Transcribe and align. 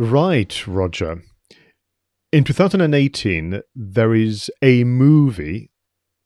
Right, 0.00 0.64
Roger. 0.68 1.22
In 2.30 2.44
2018, 2.44 3.62
there 3.74 4.14
is 4.14 4.48
a 4.62 4.84
movie 4.84 5.72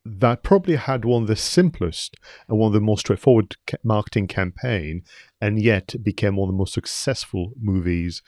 that 0.04 0.42
probably 0.42 0.76
had 0.76 1.06
one 1.06 1.22
of 1.22 1.28
the 1.28 1.36
simplest 1.36 2.16
and 2.48 2.58
one 2.58 2.66
of 2.66 2.72
the 2.74 2.82
most 2.82 3.00
straightforward 3.00 3.56
marketing 3.82 4.26
campaign, 4.26 5.04
and 5.40 5.58
yet 5.58 5.94
became 6.02 6.36
one 6.36 6.50
of 6.50 6.54
the 6.54 6.58
most 6.58 6.74
successful 6.74 7.54
movies 7.58 8.20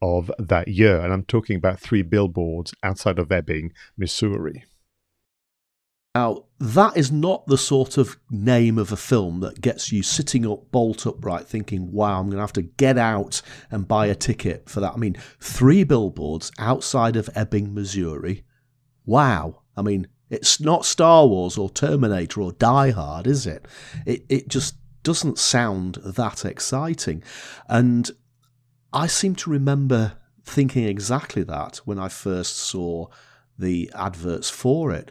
of 0.00 0.30
that 0.38 0.68
year. 0.68 1.00
And 1.00 1.12
I'm 1.12 1.24
talking 1.24 1.56
about 1.56 1.80
three 1.80 2.02
billboards 2.02 2.72
outside 2.84 3.18
of 3.18 3.32
Ebbing, 3.32 3.72
Missouri. 3.96 4.66
Now, 6.14 6.44
that 6.58 6.96
is 6.96 7.10
not 7.10 7.46
the 7.46 7.56
sort 7.56 7.96
of 7.96 8.18
name 8.30 8.76
of 8.76 8.92
a 8.92 8.96
film 8.96 9.40
that 9.40 9.62
gets 9.62 9.90
you 9.90 10.02
sitting 10.02 10.46
up 10.46 10.70
bolt 10.70 11.06
upright 11.06 11.46
thinking, 11.46 11.90
wow, 11.90 12.20
I'm 12.20 12.26
going 12.26 12.36
to 12.36 12.42
have 12.42 12.52
to 12.54 12.62
get 12.62 12.98
out 12.98 13.40
and 13.70 13.88
buy 13.88 14.06
a 14.06 14.14
ticket 14.14 14.68
for 14.68 14.80
that. 14.80 14.92
I 14.92 14.96
mean, 14.96 15.16
three 15.40 15.84
billboards 15.84 16.52
outside 16.58 17.16
of 17.16 17.30
Ebbing, 17.34 17.72
Missouri. 17.72 18.44
Wow. 19.06 19.62
I 19.74 19.80
mean, 19.80 20.06
it's 20.28 20.60
not 20.60 20.84
Star 20.84 21.26
Wars 21.26 21.56
or 21.56 21.70
Terminator 21.70 22.42
or 22.42 22.52
Die 22.52 22.90
Hard, 22.90 23.26
is 23.26 23.46
it? 23.46 23.66
It, 24.04 24.24
it 24.28 24.48
just 24.48 24.76
doesn't 25.02 25.38
sound 25.38 25.94
that 26.04 26.44
exciting. 26.44 27.22
And 27.68 28.10
I 28.92 29.06
seem 29.06 29.34
to 29.36 29.50
remember 29.50 30.18
thinking 30.44 30.84
exactly 30.84 31.42
that 31.44 31.78
when 31.84 31.98
I 31.98 32.08
first 32.08 32.56
saw 32.58 33.06
the 33.58 33.90
adverts 33.94 34.50
for 34.50 34.92
it. 34.92 35.10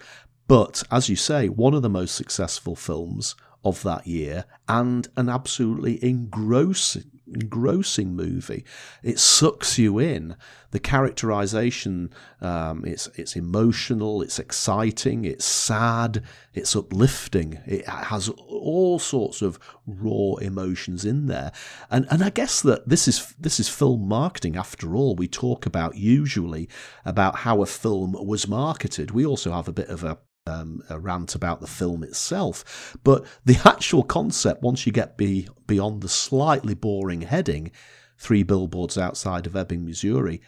But 0.52 0.84
as 0.92 1.08
you 1.08 1.16
say, 1.16 1.48
one 1.48 1.74
of 1.74 1.82
the 1.82 1.90
most 1.90 2.14
successful 2.14 2.76
films 2.76 3.36
of 3.64 3.84
that 3.84 4.06
year 4.06 4.44
and 4.68 5.08
an 5.16 5.30
absolutely 5.30 6.04
engrossing 6.04 7.10
engrossing 7.34 8.14
movie. 8.14 8.66
It 9.02 9.18
sucks 9.18 9.80
you 9.80 9.98
in. 9.98 10.36
The 10.72 10.82
characterization, 10.82 12.10
um, 12.42 12.84
it's 12.84 13.08
it's 13.16 13.38
emotional, 13.38 14.22
it's 14.22 14.40
exciting, 14.40 15.24
it's 15.24 15.46
sad, 15.46 16.22
it's 16.54 16.76
uplifting. 16.76 17.62
It 17.66 17.88
has 17.88 18.28
all 18.28 19.00
sorts 19.00 19.42
of 19.42 19.58
raw 19.86 20.36
emotions 20.42 21.06
in 21.06 21.28
there, 21.28 21.54
and 21.90 22.06
and 22.12 22.22
I 22.22 22.30
guess 22.30 22.62
that 22.64 22.90
this 22.90 23.08
is 23.08 23.34
this 23.40 23.58
is 23.58 23.70
film 23.70 24.06
marketing 24.06 24.58
after 24.58 24.98
all. 24.98 25.16
We 25.16 25.30
talk 25.30 25.66
about 25.66 25.96
usually 25.96 26.68
about 27.06 27.38
how 27.38 27.62
a 27.62 27.66
film 27.66 28.18
was 28.20 28.50
marketed. 28.50 29.12
We 29.12 29.26
also 29.26 29.54
have 29.54 29.70
a 29.70 29.74
bit 29.74 29.88
of 29.88 30.04
a 30.04 30.18
um, 30.48 30.84
a 30.90 31.00
rant 31.00 31.36
about 31.36 31.62
the 31.62 31.68
film 31.68 32.04
itself. 32.04 32.98
But 33.04 33.26
the 33.46 33.60
actual 33.66 34.04
concept, 34.04 34.64
once 34.64 34.86
you 34.86 34.92
get 34.92 35.18
be, 35.18 35.48
beyond 35.68 36.02
the 36.02 36.10
slightly 36.10 36.74
boring 36.74 37.22
heading, 37.22 37.72
three 38.18 38.44
billboards 38.44 38.98
outside 38.98 39.46
of 39.46 39.56
Ebbing, 39.56 39.86
Missouri, 39.86 40.42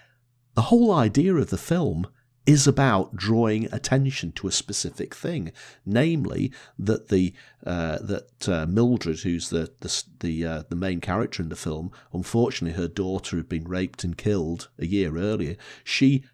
the 0.55 0.63
whole 0.63 0.91
idea 0.91 1.35
of 1.35 1.49
the 1.49 1.57
film 1.57 2.07
is 2.45 2.67
about 2.67 3.15
drawing 3.15 3.73
attention 3.73 4.31
to 4.33 4.47
a 4.47 4.51
specific 4.51 5.15
thing, 5.15 5.51
namely 5.85 6.51
that 6.77 7.07
the 7.07 7.33
uh, 7.65 7.97
that 8.01 8.49
uh, 8.49 8.65
Mildred, 8.65 9.19
who's 9.19 9.49
the 9.49 9.71
the 9.79 10.03
the, 10.19 10.45
uh, 10.45 10.63
the 10.67 10.75
main 10.75 10.99
character 10.99 11.41
in 11.41 11.49
the 11.49 11.55
film, 11.55 11.89
unfortunately 12.11 12.77
her 12.77 12.89
daughter 12.89 13.37
had 13.37 13.47
been 13.47 13.63
raped 13.63 14.03
and 14.03 14.17
killed 14.17 14.67
a 14.77 14.85
year 14.85 15.17
earlier. 15.17 15.55
She 15.85 16.25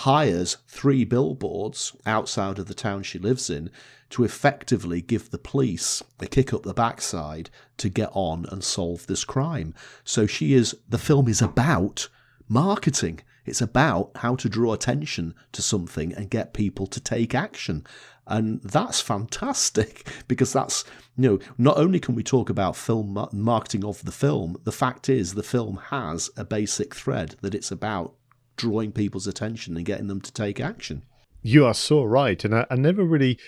hires 0.00 0.58
three 0.68 1.04
billboards 1.04 1.96
outside 2.04 2.58
of 2.58 2.66
the 2.66 2.74
town 2.74 3.02
she 3.02 3.18
lives 3.18 3.48
in 3.48 3.70
to 4.10 4.24
effectively 4.24 5.00
give 5.00 5.30
the 5.30 5.38
police 5.38 6.02
a 6.20 6.26
kick 6.26 6.52
up 6.52 6.64
the 6.64 6.74
backside 6.74 7.48
to 7.78 7.88
get 7.88 8.10
on 8.12 8.44
and 8.50 8.62
solve 8.62 9.06
this 9.06 9.24
crime. 9.24 9.72
So 10.04 10.26
she 10.26 10.52
is, 10.52 10.76
the 10.86 10.98
film 10.98 11.28
is 11.28 11.40
about 11.40 12.10
marketing. 12.46 13.20
It's 13.46 13.62
about 13.62 14.10
how 14.16 14.36
to 14.36 14.50
draw 14.50 14.74
attention 14.74 15.34
to 15.52 15.62
something 15.62 16.12
and 16.12 16.28
get 16.28 16.52
people 16.52 16.86
to 16.88 17.00
take 17.00 17.34
action. 17.34 17.86
And 18.26 18.60
that's 18.62 19.00
fantastic 19.00 20.06
because 20.28 20.52
that's, 20.52 20.84
you 21.16 21.30
know, 21.30 21.38
not 21.56 21.78
only 21.78 22.00
can 22.00 22.14
we 22.14 22.22
talk 22.22 22.50
about 22.50 22.76
film 22.76 23.26
marketing 23.32 23.84
of 23.84 24.04
the 24.04 24.12
film, 24.12 24.58
the 24.64 24.72
fact 24.72 25.08
is 25.08 25.32
the 25.32 25.42
film 25.42 25.80
has 25.88 26.28
a 26.36 26.44
basic 26.44 26.94
thread 26.94 27.36
that 27.40 27.54
it's 27.54 27.70
about 27.70 28.14
drawing 28.56 28.92
people's 28.92 29.26
attention 29.26 29.76
and 29.76 29.86
getting 29.86 30.06
them 30.06 30.20
to 30.20 30.32
take 30.32 30.60
action. 30.60 31.02
You 31.42 31.66
are 31.66 31.74
so 31.74 32.02
right. 32.02 32.44
And 32.44 32.54
I, 32.54 32.66
I 32.70 32.76
never 32.76 33.04
really 33.04 33.38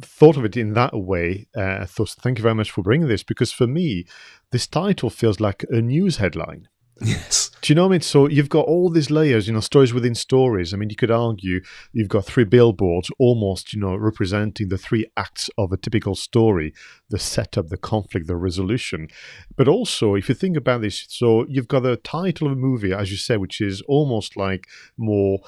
thought 0.00 0.36
of 0.36 0.44
it 0.44 0.56
in 0.56 0.74
that 0.74 0.96
way. 0.96 1.48
Uh, 1.56 1.86
thought, 1.86 2.10
thank 2.10 2.38
you 2.38 2.42
very 2.42 2.54
much 2.54 2.70
for 2.70 2.82
bringing 2.82 3.08
this 3.08 3.22
because 3.22 3.52
for 3.52 3.66
me, 3.66 4.06
this 4.50 4.66
title 4.66 5.10
feels 5.10 5.40
like 5.40 5.64
a 5.70 5.80
news 5.80 6.18
headline. 6.18 6.68
Yes. 7.00 7.50
Do 7.62 7.72
you 7.72 7.74
know 7.74 7.82
what 7.82 7.88
I 7.88 7.92
mean? 7.92 8.00
So 8.00 8.28
you've 8.28 8.48
got 8.48 8.66
all 8.66 8.90
these 8.90 9.10
layers, 9.10 9.46
you 9.46 9.52
know, 9.52 9.60
stories 9.60 9.94
within 9.94 10.14
stories. 10.14 10.72
I 10.72 10.76
mean, 10.76 10.90
you 10.90 10.96
could 10.96 11.10
argue 11.10 11.60
you've 11.92 12.08
got 12.08 12.24
three 12.24 12.44
billboards 12.44 13.10
almost, 13.18 13.72
you 13.72 13.80
know, 13.80 13.96
representing 13.96 14.68
the 14.68 14.78
three 14.78 15.06
acts 15.16 15.50
of 15.58 15.72
a 15.72 15.76
typical 15.76 16.14
story 16.14 16.74
the 17.08 17.18
setup, 17.18 17.68
the 17.68 17.76
conflict, 17.76 18.26
the 18.26 18.36
resolution. 18.36 19.08
But 19.56 19.68
also, 19.68 20.14
if 20.14 20.28
you 20.28 20.34
think 20.34 20.56
about 20.56 20.80
this, 20.82 21.06
so 21.08 21.46
you've 21.48 21.68
got 21.68 21.80
the 21.80 21.96
title 21.96 22.46
of 22.46 22.54
a 22.54 22.56
movie, 22.56 22.92
as 22.92 23.10
you 23.10 23.16
say, 23.16 23.36
which 23.36 23.60
is 23.60 23.82
almost 23.82 24.36
like 24.36 24.66
more 24.96 25.40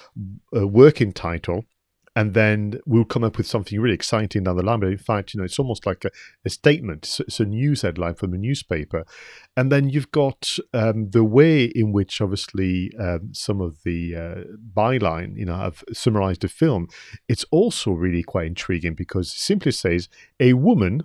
a 0.52 0.66
working 0.66 1.12
title 1.12 1.64
and 2.16 2.34
then 2.34 2.80
we'll 2.86 3.04
come 3.04 3.24
up 3.24 3.36
with 3.36 3.46
something 3.46 3.80
really 3.80 3.94
exciting 3.94 4.44
down 4.44 4.56
the 4.56 4.62
line. 4.62 4.80
But 4.80 4.90
in 4.90 4.98
fact, 4.98 5.34
you 5.34 5.38
know, 5.38 5.44
it's 5.44 5.58
almost 5.58 5.84
like 5.84 6.04
a, 6.04 6.10
a 6.44 6.50
statement. 6.50 7.04
It's, 7.04 7.20
it's, 7.20 7.40
a 7.40 7.44
news 7.44 7.82
headline 7.82 8.14
from 8.14 8.30
the 8.30 8.38
newspaper, 8.38 9.04
and 9.56 9.70
then 9.70 9.88
you've 9.88 10.12
got 10.12 10.56
um, 10.72 11.10
the 11.10 11.24
way 11.24 11.64
in 11.64 11.92
which, 11.92 12.20
obviously, 12.20 12.92
um, 12.98 13.30
some 13.32 13.60
of 13.60 13.82
the 13.84 14.14
uh, 14.14 14.40
byline, 14.72 15.36
you 15.36 15.44
know, 15.44 15.56
have 15.56 15.82
summarized 15.92 16.42
the 16.42 16.48
film. 16.48 16.88
It's 17.28 17.44
also 17.50 17.90
really 17.90 18.22
quite 18.22 18.46
intriguing 18.46 18.94
because 18.94 19.28
it 19.28 19.38
simply 19.38 19.72
says 19.72 20.08
a 20.38 20.52
woman 20.52 21.02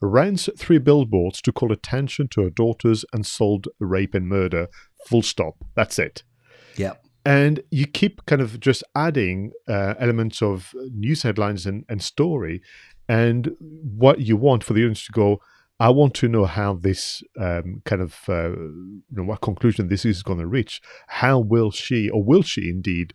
rents 0.00 0.48
three 0.56 0.78
billboards 0.78 1.40
to 1.42 1.52
call 1.52 1.72
attention 1.72 2.28
to 2.28 2.42
her 2.42 2.50
daughter's 2.50 3.04
and 3.12 3.26
sold 3.26 3.68
rape 3.80 4.14
and 4.14 4.28
murder. 4.28 4.68
Full 5.06 5.22
stop. 5.22 5.56
That's 5.74 5.98
it. 5.98 6.22
Yeah 6.76 6.94
and 7.24 7.62
you 7.70 7.86
keep 7.86 8.24
kind 8.26 8.42
of 8.42 8.60
just 8.60 8.82
adding 8.94 9.52
uh, 9.68 9.94
elements 9.98 10.42
of 10.42 10.74
news 10.92 11.22
headlines 11.22 11.66
and, 11.66 11.84
and 11.88 12.02
story. 12.02 12.62
And 13.08 13.54
what 13.58 14.20
you 14.20 14.36
want 14.36 14.64
for 14.64 14.72
the 14.72 14.80
audience 14.80 15.04
to 15.06 15.12
go 15.12 15.40
i 15.80 15.88
want 15.88 16.14
to 16.14 16.28
know 16.28 16.44
how 16.44 16.74
this 16.74 17.22
um, 17.40 17.82
kind 17.84 18.00
of 18.00 18.20
uh, 18.28 18.50
you 18.50 19.02
know 19.10 19.24
what 19.24 19.40
conclusion 19.40 19.88
this 19.88 20.04
is 20.04 20.22
going 20.22 20.38
to 20.38 20.46
reach. 20.46 20.80
How 21.08 21.40
will 21.40 21.70
she 21.70 22.08
or 22.08 22.22
will 22.22 22.42
she 22.42 22.70
indeed 22.70 23.14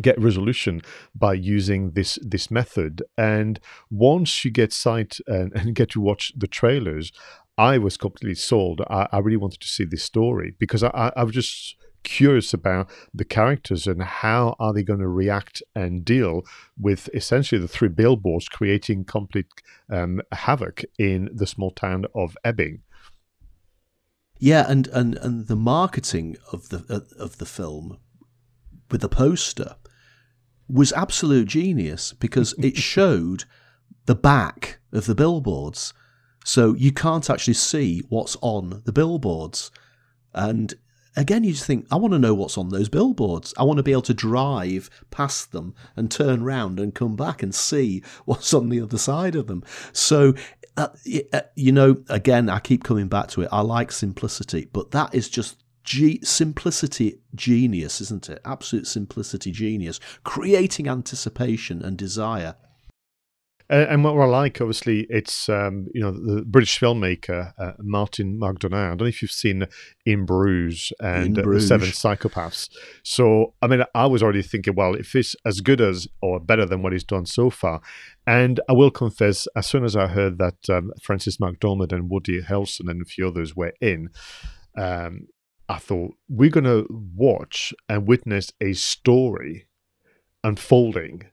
get 0.00 0.20
resolution 0.20 0.82
by 1.14 1.34
using 1.34 1.92
this 1.92 2.18
this 2.20 2.50
method? 2.50 3.02
And 3.16 3.60
once 3.90 4.44
you 4.44 4.50
get 4.50 4.72
sight 4.72 5.18
and, 5.28 5.52
and 5.58 5.74
get 5.74 5.90
to 5.90 6.00
watch 6.00 6.32
the 6.36 6.48
trailers 6.48 7.12
i 7.56 7.76
was 7.76 7.96
completely 7.96 8.36
sold. 8.36 8.80
I, 8.88 9.08
I 9.10 9.18
really 9.18 9.36
wanted 9.36 9.60
to 9.60 9.68
see 9.68 9.84
this 9.84 10.04
story 10.04 10.54
because 10.58 10.82
i, 10.82 10.90
I, 10.94 11.12
I 11.16 11.24
was 11.24 11.34
just 11.34 11.76
curious 12.02 12.54
about 12.54 12.88
the 13.12 13.24
characters 13.24 13.86
and 13.86 14.02
how 14.02 14.56
are 14.58 14.72
they 14.72 14.82
going 14.82 15.00
to 15.00 15.08
react 15.08 15.62
and 15.74 16.04
deal 16.04 16.42
with 16.78 17.08
essentially 17.14 17.60
the 17.60 17.68
three 17.68 17.88
billboards 17.88 18.48
creating 18.48 19.04
complete 19.04 19.46
um, 19.90 20.20
havoc 20.32 20.82
in 20.98 21.28
the 21.32 21.46
small 21.46 21.70
town 21.70 22.06
of 22.14 22.36
Ebbing. 22.44 22.80
Yeah, 24.38 24.64
and, 24.68 24.86
and, 24.88 25.16
and 25.16 25.48
the 25.48 25.56
marketing 25.56 26.36
of 26.52 26.68
the 26.68 26.84
uh, 26.88 27.22
of 27.22 27.38
the 27.38 27.46
film 27.46 27.98
with 28.90 29.00
the 29.00 29.08
poster 29.08 29.76
was 30.68 30.92
absolute 30.92 31.48
genius 31.48 32.12
because 32.12 32.54
it 32.58 32.76
showed 32.92 33.44
the 34.06 34.14
back 34.14 34.78
of 34.92 35.06
the 35.06 35.14
billboards. 35.14 35.92
So 36.44 36.74
you 36.74 36.92
can't 36.92 37.28
actually 37.28 37.54
see 37.54 38.02
what's 38.08 38.36
on 38.40 38.82
the 38.84 38.92
billboards. 38.92 39.70
And 40.32 40.74
again, 41.18 41.42
you 41.42 41.52
just 41.52 41.66
think, 41.66 41.86
I 41.90 41.96
want 41.96 42.12
to 42.12 42.18
know 42.18 42.32
what's 42.32 42.56
on 42.56 42.68
those 42.68 42.88
billboards. 42.88 43.52
I 43.58 43.64
want 43.64 43.78
to 43.78 43.82
be 43.82 43.92
able 43.92 44.02
to 44.02 44.14
drive 44.14 44.88
past 45.10 45.52
them 45.52 45.74
and 45.96 46.10
turn 46.10 46.44
round 46.44 46.78
and 46.78 46.94
come 46.94 47.16
back 47.16 47.42
and 47.42 47.54
see 47.54 48.02
what's 48.24 48.54
on 48.54 48.68
the 48.68 48.80
other 48.80 48.98
side 48.98 49.34
of 49.34 49.48
them. 49.48 49.64
So, 49.92 50.34
uh, 50.76 50.88
uh 51.32 51.40
you 51.56 51.72
know, 51.72 52.02
again, 52.08 52.48
I 52.48 52.60
keep 52.60 52.84
coming 52.84 53.08
back 53.08 53.28
to 53.28 53.42
it. 53.42 53.48
I 53.50 53.60
like 53.60 53.92
simplicity, 53.92 54.68
but 54.72 54.92
that 54.92 55.14
is 55.14 55.28
just 55.28 55.62
G- 55.84 56.20
simplicity 56.22 57.18
genius, 57.34 58.02
isn't 58.02 58.28
it? 58.28 58.42
Absolute 58.44 58.86
simplicity 58.86 59.50
genius, 59.50 59.98
creating 60.22 60.86
anticipation 60.86 61.80
and 61.82 61.96
desire. 61.96 62.56
And 63.70 64.02
what 64.02 64.18
I 64.18 64.24
like, 64.24 64.60
obviously, 64.60 65.06
it's 65.10 65.48
um, 65.48 65.88
you 65.92 66.00
know 66.00 66.10
the 66.10 66.42
British 66.42 66.78
filmmaker 66.78 67.52
uh, 67.58 67.72
Martin 67.78 68.38
McDonagh. 68.38 68.74
I 68.74 68.88
don't 68.90 69.00
know 69.00 69.06
if 69.06 69.20
you've 69.20 69.30
seen 69.30 69.66
In 70.06 70.24
Bruges 70.24 70.92
and 71.00 71.36
In 71.38 71.44
Bruges. 71.44 71.70
Uh, 71.70 71.78
Seven 71.78 71.88
Psychopaths. 71.88 72.70
So, 73.02 73.54
I 73.60 73.66
mean, 73.66 73.82
I 73.94 74.06
was 74.06 74.22
already 74.22 74.42
thinking, 74.42 74.74
well, 74.74 74.94
if 74.94 75.14
it's 75.14 75.36
as 75.44 75.60
good 75.60 75.80
as 75.80 76.08
or 76.22 76.40
better 76.40 76.64
than 76.64 76.82
what 76.82 76.92
he's 76.92 77.04
done 77.04 77.26
so 77.26 77.50
far, 77.50 77.80
and 78.26 78.58
I 78.68 78.72
will 78.72 78.90
confess, 78.90 79.46
as 79.54 79.66
soon 79.66 79.84
as 79.84 79.96
I 79.96 80.06
heard 80.06 80.38
that 80.38 80.70
um, 80.70 80.92
Frances 81.02 81.36
McDormand 81.36 81.92
and 81.92 82.10
Woody 82.10 82.40
Harrelson 82.42 82.90
and 82.90 83.02
a 83.02 83.04
few 83.04 83.28
others 83.28 83.54
were 83.54 83.74
in, 83.80 84.08
um, 84.78 85.28
I 85.68 85.78
thought 85.78 86.14
we're 86.28 86.48
going 86.48 86.64
to 86.64 86.86
watch 86.90 87.74
and 87.88 88.08
witness 88.08 88.50
a 88.62 88.72
story 88.72 89.66
unfolding 90.42 91.26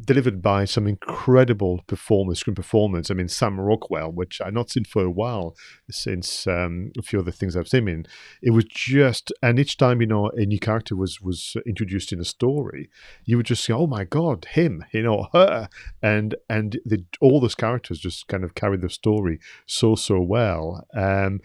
delivered 0.00 0.42
by 0.42 0.64
some 0.64 0.86
incredible 0.86 1.82
performers, 1.86 2.40
screen 2.40 2.54
performers. 2.54 3.10
I 3.10 3.14
mean, 3.14 3.28
Sam 3.28 3.58
Rockwell, 3.58 4.12
which 4.12 4.40
I've 4.40 4.52
not 4.52 4.70
seen 4.70 4.84
for 4.84 5.04
a 5.04 5.10
while 5.10 5.56
since 5.90 6.46
um, 6.46 6.92
a 6.98 7.02
few 7.02 7.18
other 7.18 7.30
things 7.30 7.56
I've 7.56 7.68
seen 7.68 7.88
in. 7.88 8.06
It 8.42 8.50
was 8.50 8.64
just, 8.64 9.32
and 9.42 9.58
each 9.58 9.76
time 9.76 10.00
you 10.00 10.06
know 10.06 10.28
a 10.30 10.44
new 10.44 10.58
character 10.58 10.94
was 10.96 11.20
was 11.20 11.56
introduced 11.66 12.12
in 12.12 12.20
a 12.20 12.24
story, 12.24 12.90
you 13.24 13.36
would 13.36 13.46
just 13.46 13.64
say, 13.64 13.72
"Oh 13.72 13.86
my 13.86 14.04
God, 14.04 14.46
him!" 14.50 14.84
You 14.92 15.02
know, 15.02 15.28
her, 15.32 15.68
and 16.02 16.34
and 16.50 16.78
the, 16.84 17.04
all 17.20 17.40
those 17.40 17.54
characters 17.54 17.98
just 17.98 18.28
kind 18.28 18.44
of 18.44 18.54
carry 18.54 18.76
the 18.76 18.90
story 18.90 19.40
so 19.66 19.94
so 19.94 20.20
well. 20.20 20.86
Um, 20.94 21.40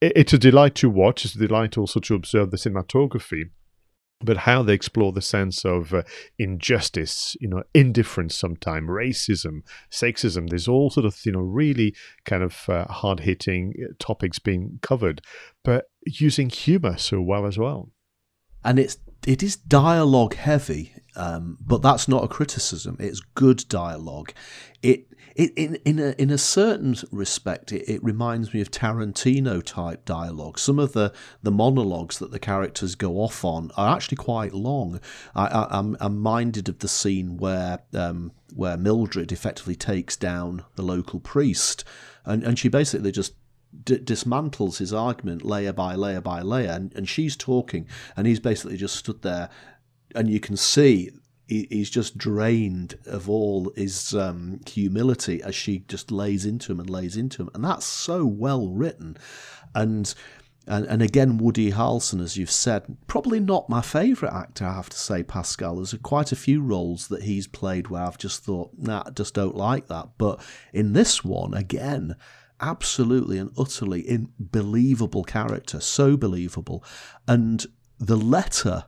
it's 0.00 0.32
a 0.32 0.38
delight 0.38 0.74
to 0.76 0.88
watch. 0.88 1.24
It's 1.24 1.34
a 1.34 1.46
delight 1.46 1.76
also 1.76 2.00
to 2.00 2.14
observe 2.14 2.50
the 2.50 2.56
cinematography, 2.56 3.50
but 4.22 4.38
how 4.38 4.62
they 4.62 4.74
explore 4.74 5.12
the 5.12 5.22
sense 5.22 5.64
of 5.64 5.94
uh, 5.94 6.02
injustice, 6.38 7.36
you 7.40 7.48
know, 7.48 7.62
indifference, 7.74 8.34
sometimes 8.34 8.88
racism, 8.88 9.62
sexism. 9.90 10.48
There's 10.48 10.68
all 10.68 10.90
sort 10.90 11.06
of 11.06 11.24
you 11.24 11.32
know 11.32 11.40
really 11.40 11.94
kind 12.24 12.42
of 12.42 12.68
uh, 12.68 12.84
hard 12.86 13.20
hitting 13.20 13.74
uh, 13.82 13.92
topics 13.98 14.38
being 14.38 14.78
covered, 14.82 15.22
but 15.64 15.90
using 16.06 16.50
humor 16.50 16.96
so 16.98 17.20
well 17.20 17.46
as 17.46 17.58
well. 17.58 17.90
And 18.62 18.78
it's 18.78 18.98
it 19.26 19.42
is 19.42 19.56
dialogue 19.56 20.34
heavy, 20.34 20.94
um, 21.16 21.58
but 21.60 21.82
that's 21.82 22.08
not 22.08 22.24
a 22.24 22.28
criticism. 22.28 22.96
It's 22.98 23.20
good 23.20 23.64
dialogue. 23.68 24.32
It 24.82 25.06
it, 25.34 25.52
in 25.56 25.76
in 25.84 25.98
a 25.98 26.14
in 26.18 26.30
a 26.30 26.38
certain 26.38 26.96
respect, 27.10 27.72
it, 27.72 27.88
it 27.88 28.02
reminds 28.02 28.52
me 28.52 28.60
of 28.60 28.70
Tarantino 28.70 29.62
type 29.62 30.04
dialogue. 30.04 30.58
Some 30.58 30.78
of 30.78 30.92
the, 30.92 31.12
the 31.42 31.50
monologues 31.50 32.18
that 32.18 32.30
the 32.30 32.38
characters 32.38 32.94
go 32.94 33.16
off 33.16 33.44
on 33.44 33.70
are 33.76 33.94
actually 33.94 34.16
quite 34.16 34.52
long. 34.52 35.00
I, 35.34 35.46
am 35.46 35.66
I'm, 35.70 35.96
I'm 36.00 36.18
minded 36.18 36.68
of 36.68 36.80
the 36.80 36.88
scene 36.88 37.36
where 37.36 37.80
um, 37.94 38.32
where 38.54 38.76
Mildred 38.76 39.32
effectively 39.32 39.76
takes 39.76 40.16
down 40.16 40.64
the 40.76 40.82
local 40.82 41.20
priest, 41.20 41.84
and 42.24 42.42
and 42.42 42.58
she 42.58 42.68
basically 42.68 43.12
just 43.12 43.34
D- 43.84 43.98
dismantles 43.98 44.78
his 44.78 44.92
argument 44.92 45.44
layer 45.44 45.72
by 45.72 45.94
layer 45.94 46.20
by 46.20 46.42
layer, 46.42 46.72
and, 46.72 46.92
and 46.94 47.08
she's 47.08 47.36
talking, 47.36 47.86
and 48.16 48.26
he's 48.26 48.40
basically 48.40 48.76
just 48.76 48.96
stood 48.96 49.22
there, 49.22 49.48
and 50.14 50.28
you 50.28 50.40
can 50.40 50.56
see 50.56 51.10
he's 51.50 51.90
just 51.90 52.16
drained 52.16 52.96
of 53.06 53.28
all 53.28 53.72
his 53.76 54.14
um, 54.14 54.60
humility 54.66 55.42
as 55.42 55.54
she 55.54 55.80
just 55.88 56.10
lays 56.10 56.46
into 56.46 56.72
him 56.72 56.80
and 56.80 56.88
lays 56.88 57.16
into 57.16 57.42
him, 57.42 57.50
and 57.54 57.64
that's 57.64 57.86
so 57.86 58.24
well 58.24 58.68
written, 58.68 59.16
and. 59.74 60.14
And, 60.66 60.86
and 60.86 61.02
again, 61.02 61.38
Woody 61.38 61.72
Harrelson, 61.72 62.22
as 62.22 62.36
you've 62.36 62.50
said, 62.50 62.96
probably 63.08 63.40
not 63.40 63.68
my 63.68 63.80
favourite 63.80 64.32
actor, 64.32 64.66
I 64.66 64.74
have 64.74 64.90
to 64.90 64.96
say, 64.96 65.24
Pascal. 65.24 65.76
There's 65.76 65.94
quite 66.02 66.30
a 66.30 66.36
few 66.36 66.62
roles 66.62 67.08
that 67.08 67.24
he's 67.24 67.48
played 67.48 67.88
where 67.88 68.02
I've 68.02 68.18
just 68.18 68.44
thought, 68.44 68.70
nah, 68.76 69.02
I 69.04 69.10
just 69.10 69.34
don't 69.34 69.56
like 69.56 69.88
that. 69.88 70.10
But 70.16 70.40
in 70.72 70.92
this 70.92 71.24
one, 71.24 71.54
again, 71.54 72.14
absolutely 72.60 73.38
and 73.38 73.50
utterly 73.58 74.08
unbelievable 74.08 75.24
character, 75.24 75.80
so 75.80 76.16
believable. 76.16 76.84
And 77.26 77.66
the 77.98 78.16
letter 78.16 78.84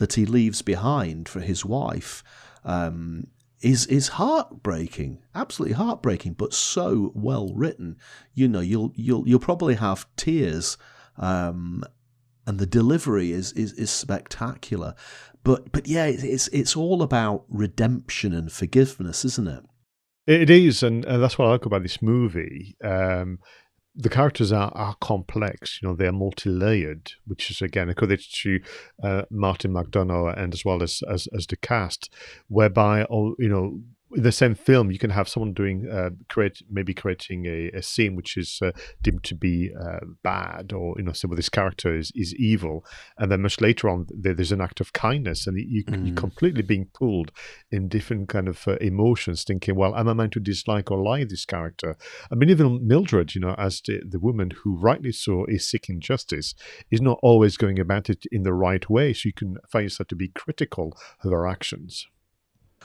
that 0.00 0.14
he 0.14 0.24
leaves 0.24 0.62
behind 0.62 1.28
for 1.28 1.40
his 1.40 1.62
wife 1.62 2.24
um, 2.64 3.26
is 3.60 3.86
is 3.86 4.08
heartbreaking, 4.08 5.22
absolutely 5.34 5.74
heartbreaking, 5.74 6.32
but 6.32 6.54
so 6.54 7.12
well 7.14 7.52
written. 7.54 7.98
You 8.32 8.48
know, 8.48 8.60
you'll 8.60 8.92
you'll 8.96 9.28
you'll 9.28 9.38
probably 9.38 9.74
have 9.74 10.06
tears, 10.16 10.78
um, 11.18 11.84
and 12.46 12.58
the 12.58 12.66
delivery 12.66 13.30
is, 13.30 13.52
is 13.52 13.74
is 13.74 13.90
spectacular. 13.90 14.94
But 15.44 15.70
but 15.70 15.86
yeah, 15.86 16.06
it's 16.06 16.48
it's 16.48 16.74
all 16.74 17.02
about 17.02 17.44
redemption 17.50 18.32
and 18.32 18.50
forgiveness, 18.50 19.26
isn't 19.26 19.48
it? 19.48 19.64
It 20.26 20.48
is, 20.48 20.82
and, 20.82 21.04
and 21.04 21.22
that's 21.22 21.36
what 21.36 21.48
I 21.48 21.50
like 21.50 21.66
about 21.66 21.82
this 21.82 22.00
movie. 22.00 22.74
Um, 22.82 23.38
the 23.94 24.08
characters 24.08 24.52
are, 24.52 24.72
are 24.74 24.96
complex. 25.00 25.80
You 25.82 25.88
know, 25.88 25.94
they're 25.94 26.12
multi-layered, 26.12 27.12
which 27.26 27.50
is 27.50 27.60
again 27.60 27.88
a 27.88 27.94
credit 27.94 28.22
to 28.42 28.60
uh, 29.02 29.22
Martin 29.30 29.72
McDonagh 29.72 30.38
and 30.38 30.54
as 30.54 30.64
well 30.64 30.82
as, 30.82 31.02
as 31.08 31.28
as 31.36 31.46
the 31.46 31.56
cast, 31.56 32.10
whereby 32.48 33.06
you 33.10 33.48
know 33.48 33.80
in 34.12 34.22
the 34.22 34.32
same 34.32 34.54
film, 34.54 34.90
you 34.90 34.98
can 34.98 35.10
have 35.10 35.28
someone 35.28 35.52
doing 35.52 35.88
uh, 35.88 36.10
create 36.28 36.62
maybe 36.70 36.92
creating 36.92 37.46
a, 37.46 37.70
a 37.70 37.82
scene 37.82 38.16
which 38.16 38.36
is 38.36 38.58
uh, 38.62 38.72
deemed 39.02 39.22
to 39.24 39.34
be 39.34 39.70
uh, 39.78 40.00
bad, 40.22 40.72
or 40.72 40.94
you 40.96 41.04
know, 41.04 41.12
some 41.12 41.30
of 41.30 41.36
this 41.36 41.48
character 41.48 41.96
is, 41.96 42.10
is 42.14 42.34
evil, 42.34 42.84
and 43.18 43.30
then 43.30 43.42
much 43.42 43.60
later 43.60 43.88
on 43.88 44.06
there, 44.10 44.34
there's 44.34 44.52
an 44.52 44.60
act 44.60 44.80
of 44.80 44.92
kindness, 44.92 45.46
and 45.46 45.58
you, 45.58 45.84
mm. 45.84 46.06
you're 46.06 46.16
completely 46.16 46.62
being 46.62 46.86
pulled 46.92 47.30
in 47.70 47.88
different 47.88 48.28
kind 48.28 48.48
of 48.48 48.66
uh, 48.66 48.76
emotions, 48.76 49.44
thinking, 49.44 49.76
well, 49.76 49.94
am 49.94 50.08
I 50.08 50.12
meant 50.12 50.32
to 50.32 50.40
dislike 50.40 50.90
or 50.90 51.02
like 51.02 51.28
this 51.28 51.44
character? 51.44 51.96
I 52.30 52.34
mean, 52.34 52.50
even 52.50 52.86
Mildred, 52.86 53.34
you 53.34 53.40
know, 53.40 53.54
as 53.58 53.80
the, 53.80 54.00
the 54.08 54.18
woman 54.18 54.50
who 54.50 54.76
rightly 54.76 55.12
so 55.12 55.44
is 55.46 55.68
seeking 55.68 56.00
justice, 56.00 56.54
is 56.90 57.00
not 57.00 57.18
always 57.22 57.56
going 57.56 57.78
about 57.78 58.10
it 58.10 58.24
in 58.32 58.42
the 58.42 58.54
right 58.54 58.88
way, 58.90 59.12
so 59.12 59.28
you 59.28 59.32
can 59.32 59.56
find 59.70 59.84
yourself 59.84 60.08
to 60.08 60.16
be 60.16 60.28
critical 60.28 60.96
of 61.22 61.30
her 61.30 61.46
actions. 61.46 62.06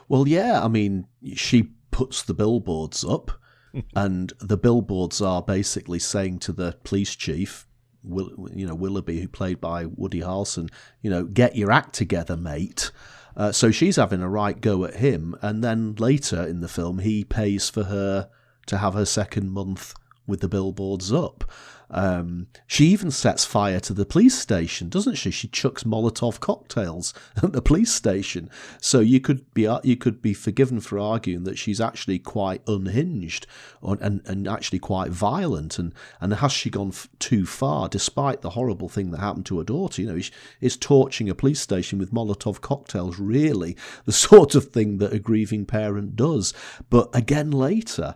Well, 0.07 0.28
yeah, 0.28 0.63
I 0.63 0.68
mean, 0.68 1.07
she 1.36 1.72
puts 1.92 2.24
the 2.24 2.34
billboards 2.34 3.04
up, 3.04 3.31
and 3.96 4.34
the 4.40 4.57
billboards 4.57 5.22
are 5.22 5.42
basically 5.42 6.00
saying 6.00 6.40
to 6.40 6.54
the 6.54 6.78
police 6.84 7.16
chief, 7.16 7.68
Will, 8.03 8.50
you 8.53 8.68
know, 8.68 8.75
Willoughby, 8.75 9.20
who 9.20 9.27
played 9.27 9.60
by 9.60 9.86
Woody 9.86 10.22
Harrelson, 10.22 10.70
you 11.01 11.10
know, 11.10 11.24
get 11.24 11.56
your 11.56 11.72
act 11.72 11.96
together, 11.96 12.38
mate. 12.38 12.91
Uh, 13.36 13.51
so 13.51 13.72
she's 13.72 13.96
having 13.96 14.22
a 14.22 14.29
right 14.29 14.62
go 14.62 14.86
at 14.86 14.96
him, 14.96 15.36
and 15.41 15.63
then 15.63 15.96
later 15.96 16.44
in 16.44 16.62
the 16.62 16.68
film, 16.68 17.00
he 17.00 17.24
pays 17.24 17.70
for 17.70 17.86
her 17.86 18.29
to 18.68 18.77
have 18.77 18.94
her 18.94 19.06
second 19.06 19.51
month 19.51 19.94
with 20.27 20.39
the 20.39 20.48
billboards 20.48 21.12
up. 21.12 21.44
Um, 21.89 22.48
she 22.68 22.88
even 22.88 23.12
sets 23.12 23.46
fire 23.46 23.80
to 23.82 23.94
the 23.94 24.06
police 24.06 24.38
station, 24.38 24.89
doesn't 24.89 25.15
she? 25.15 25.32
She 25.32 25.48
chucks 25.48 25.84
Molotov 25.84 26.39
cocktails 26.39 27.13
at 27.44 27.54
the 27.54 27.62
police 27.62 27.92
station. 27.92 28.50
So 28.82 29.00
you 29.00 29.20
could 29.20 29.54
be 29.54 29.70
you 29.84 29.96
could 29.96 30.22
be 30.22 30.34
forgiven 30.34 30.80
for 30.80 31.00
arguing 31.00 31.44
that 31.44 31.58
she's 31.58 31.82
actually 31.82 32.20
quite 32.20 32.62
unhinged 32.68 33.48
and 33.82 34.22
and 34.25 34.48
actually 34.48 34.80
quite 34.80 35.12
violent. 35.12 35.77
And 35.80 35.94
and 36.20 36.34
has 36.34 36.51
she 36.51 36.70
gone 36.70 36.89
f- 36.89 37.08
too 37.20 37.46
far, 37.46 37.88
despite 37.88 38.42
the 38.42 38.51
horrible 38.51 38.89
thing 38.89 39.12
that 39.12 39.20
happened 39.20 39.46
to 39.48 39.60
her 39.60 39.63
daughter? 39.63 40.01
You 40.01 40.10
know, 40.10 40.15
is, 40.15 40.32
is 40.62 40.77
torching 40.77 41.30
a 41.30 41.36
police 41.36 41.62
station 41.62 42.00
with 42.00 42.12
Molotov 42.12 42.62
cocktails 42.62 43.20
really 43.20 43.75
the 44.06 44.12
sort 44.12 44.56
of 44.56 44.70
thing 44.70 44.98
that 44.98 45.13
a 45.13 45.20
grieving 45.20 45.65
parent 45.65 46.15
does? 46.15 46.54
But 46.89 47.10
again, 47.13 47.51
later 47.51 48.15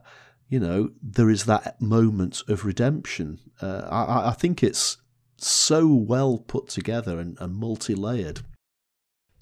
you 0.50 0.60
know, 0.60 0.89
there 1.01 1.29
is 1.29 1.46
that 1.46 1.79
moment 1.79 2.41
of 2.48 2.65
redemption. 2.65 3.39
Uh, 3.62 3.88
I, 3.89 4.29
I, 4.29 4.34
think 4.34 4.63
it's 4.63 4.98
so 5.38 5.88
well 5.88 6.39
put 6.39 6.68
together 6.68 7.20
and, 7.20 7.38
and 7.39 7.56
multi 7.56 7.94
layered. 7.94 8.41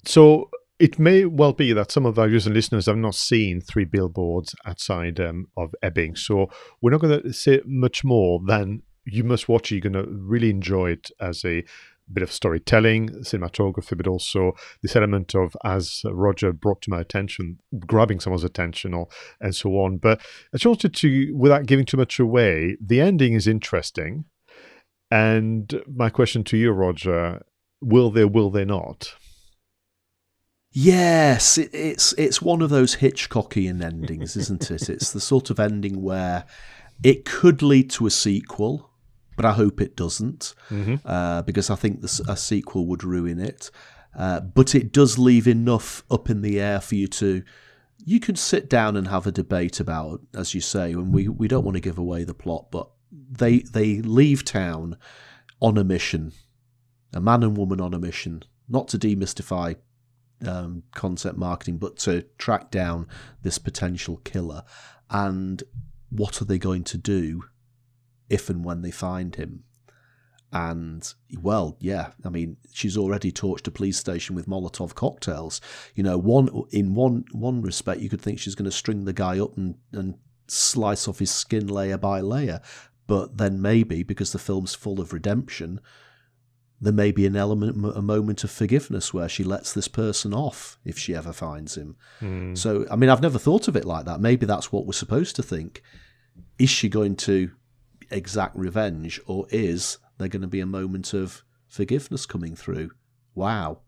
So 0.04 0.50
it 0.78 0.98
may 0.98 1.24
well 1.24 1.54
be 1.54 1.72
that 1.72 1.90
some 1.90 2.06
of 2.06 2.18
our 2.18 2.28
viewers 2.28 2.46
and 2.46 2.54
listeners 2.54 2.86
have 2.86 2.96
not 2.96 3.14
seen 3.14 3.60
three 3.60 3.86
billboards 3.86 4.54
outside 4.66 5.18
um, 5.18 5.46
of 5.56 5.74
Ebbing. 5.82 6.14
So 6.14 6.50
we're 6.80 6.90
not 6.90 7.00
going 7.00 7.22
to 7.22 7.32
say 7.32 7.60
much 7.64 8.04
more 8.04 8.40
than 8.46 8.82
you 9.04 9.24
must 9.24 9.48
watch 9.48 9.72
it. 9.72 9.76
You're 9.76 9.90
going 9.90 10.04
to 10.04 10.10
really 10.12 10.50
enjoy 10.50 10.90
it 10.90 11.10
as 11.20 11.42
a 11.44 11.64
bit 12.12 12.22
of 12.22 12.32
storytelling, 12.32 13.08
cinematography, 13.20 13.96
but 13.96 14.06
also 14.06 14.52
this 14.82 14.96
element 14.96 15.34
of, 15.34 15.56
as 15.64 16.02
Roger 16.04 16.52
brought 16.52 16.82
to 16.82 16.90
my 16.90 17.00
attention, 17.00 17.58
grabbing 17.86 18.20
someone's 18.20 18.44
attention 18.44 18.94
or 18.94 19.08
and 19.40 19.54
so 19.54 19.70
on. 19.70 19.98
But 19.98 20.20
I 20.52 20.56
just 20.56 20.66
wanted 20.66 20.94
to, 20.94 21.32
without 21.34 21.66
giving 21.66 21.86
too 21.86 21.96
much 21.96 22.18
away, 22.18 22.76
the 22.80 23.00
ending 23.00 23.34
is 23.34 23.46
interesting. 23.46 24.24
And 25.10 25.82
my 25.92 26.10
question 26.10 26.44
to 26.44 26.56
you, 26.56 26.72
Roger, 26.72 27.42
will 27.80 28.10
they, 28.10 28.24
will 28.24 28.50
they 28.50 28.64
not? 28.64 29.14
Yes, 30.70 31.56
it, 31.56 31.70
it's 31.72 32.12
it's 32.18 32.42
one 32.42 32.60
of 32.60 32.70
those 32.70 32.96
Hitchcockian 32.96 33.82
endings, 33.82 34.36
isn't 34.36 34.70
it? 34.70 34.88
It's 34.90 35.12
the 35.12 35.20
sort 35.20 35.48
of 35.48 35.58
ending 35.58 36.02
where 36.02 36.44
it 37.02 37.24
could 37.24 37.62
lead 37.62 37.90
to 37.90 38.06
a 38.06 38.10
sequel, 38.10 38.87
but 39.38 39.46
I 39.46 39.52
hope 39.52 39.80
it 39.80 39.94
doesn't, 39.94 40.52
mm-hmm. 40.68 40.96
uh, 41.04 41.42
because 41.42 41.70
I 41.70 41.76
think 41.76 42.02
this, 42.02 42.18
a 42.18 42.36
sequel 42.36 42.86
would 42.88 43.04
ruin 43.04 43.38
it. 43.38 43.70
Uh, 44.18 44.40
but 44.40 44.74
it 44.74 44.92
does 44.92 45.16
leave 45.16 45.46
enough 45.46 46.02
up 46.10 46.28
in 46.28 46.42
the 46.42 46.60
air 46.60 46.80
for 46.80 46.96
you 46.96 47.06
to 47.06 47.44
you 48.04 48.18
can 48.18 48.34
sit 48.34 48.68
down 48.68 48.96
and 48.96 49.06
have 49.06 49.28
a 49.28 49.32
debate 49.32 49.78
about, 49.78 50.22
as 50.34 50.54
you 50.54 50.60
say, 50.60 50.92
and 50.92 51.12
we, 51.12 51.28
we 51.28 51.46
don't 51.46 51.64
want 51.64 51.76
to 51.76 51.80
give 51.80 51.98
away 51.98 52.24
the 52.24 52.34
plot, 52.34 52.70
but 52.72 52.88
they 53.12 53.60
they 53.60 54.00
leave 54.00 54.44
town 54.44 54.96
on 55.60 55.78
a 55.78 55.84
mission, 55.84 56.32
a 57.12 57.20
man 57.20 57.44
and 57.44 57.56
woman 57.56 57.80
on 57.80 57.94
a 57.94 57.98
mission, 57.98 58.42
not 58.68 58.88
to 58.88 58.98
demystify 58.98 59.76
um, 60.44 60.82
concept 60.94 61.38
marketing, 61.38 61.78
but 61.78 61.96
to 61.98 62.22
track 62.38 62.72
down 62.72 63.06
this 63.42 63.58
potential 63.58 64.16
killer. 64.24 64.64
And 65.10 65.62
what 66.10 66.42
are 66.42 66.44
they 66.44 66.58
going 66.58 66.84
to 66.84 66.98
do 66.98 67.44
if 68.28 68.48
and 68.50 68.64
when 68.64 68.82
they 68.82 68.90
find 68.90 69.36
him? 69.36 69.64
And 70.50 71.12
well, 71.42 71.76
yeah, 71.78 72.12
I 72.24 72.30
mean, 72.30 72.56
she's 72.72 72.96
already 72.96 73.30
torched 73.30 73.66
a 73.66 73.70
police 73.70 73.98
station 73.98 74.34
with 74.34 74.48
Molotov 74.48 74.94
cocktails. 74.94 75.60
You 75.94 76.02
know, 76.02 76.16
one 76.16 76.48
in 76.70 76.94
one 76.94 77.24
one 77.32 77.60
respect, 77.60 78.00
you 78.00 78.08
could 78.08 78.22
think 78.22 78.38
she's 78.38 78.54
going 78.54 78.64
to 78.64 78.76
string 78.76 79.04
the 79.04 79.12
guy 79.12 79.38
up 79.38 79.56
and 79.58 79.74
and 79.92 80.14
slice 80.46 81.06
off 81.06 81.18
his 81.18 81.30
skin 81.30 81.66
layer 81.66 81.98
by 81.98 82.20
layer. 82.20 82.62
But 83.06 83.36
then 83.36 83.60
maybe 83.60 84.02
because 84.02 84.32
the 84.32 84.38
film's 84.38 84.74
full 84.74 85.00
of 85.00 85.12
redemption, 85.12 85.80
there 86.80 86.92
may 86.92 87.10
be 87.10 87.26
an 87.26 87.36
element, 87.36 87.96
a 87.96 88.02
moment 88.02 88.44
of 88.44 88.50
forgiveness 88.50 89.12
where 89.12 89.28
she 89.28 89.42
lets 89.42 89.72
this 89.72 89.88
person 89.88 90.32
off 90.32 90.78
if 90.84 90.98
she 90.98 91.14
ever 91.14 91.32
finds 91.32 91.76
him. 91.76 91.96
Mm. 92.20 92.56
So, 92.56 92.86
I 92.90 92.96
mean, 92.96 93.10
I've 93.10 93.22
never 93.22 93.38
thought 93.38 93.66
of 93.66 93.76
it 93.76 93.84
like 93.84 94.04
that. 94.04 94.20
Maybe 94.20 94.46
that's 94.46 94.70
what 94.70 94.86
we're 94.86 94.92
supposed 94.92 95.36
to 95.36 95.42
think. 95.42 95.82
Is 96.58 96.70
she 96.70 96.88
going 96.88 97.16
to 97.16 97.50
exact 98.10 98.56
revenge, 98.56 99.20
or 99.26 99.46
is 99.50 99.98
there 100.18 100.28
going 100.28 100.42
to 100.42 100.48
be 100.48 100.60
a 100.60 100.66
moment 100.66 101.12
of 101.14 101.44
forgiveness 101.68 102.26
coming 102.26 102.56
through? 102.56 102.90
Wow. 103.34 103.80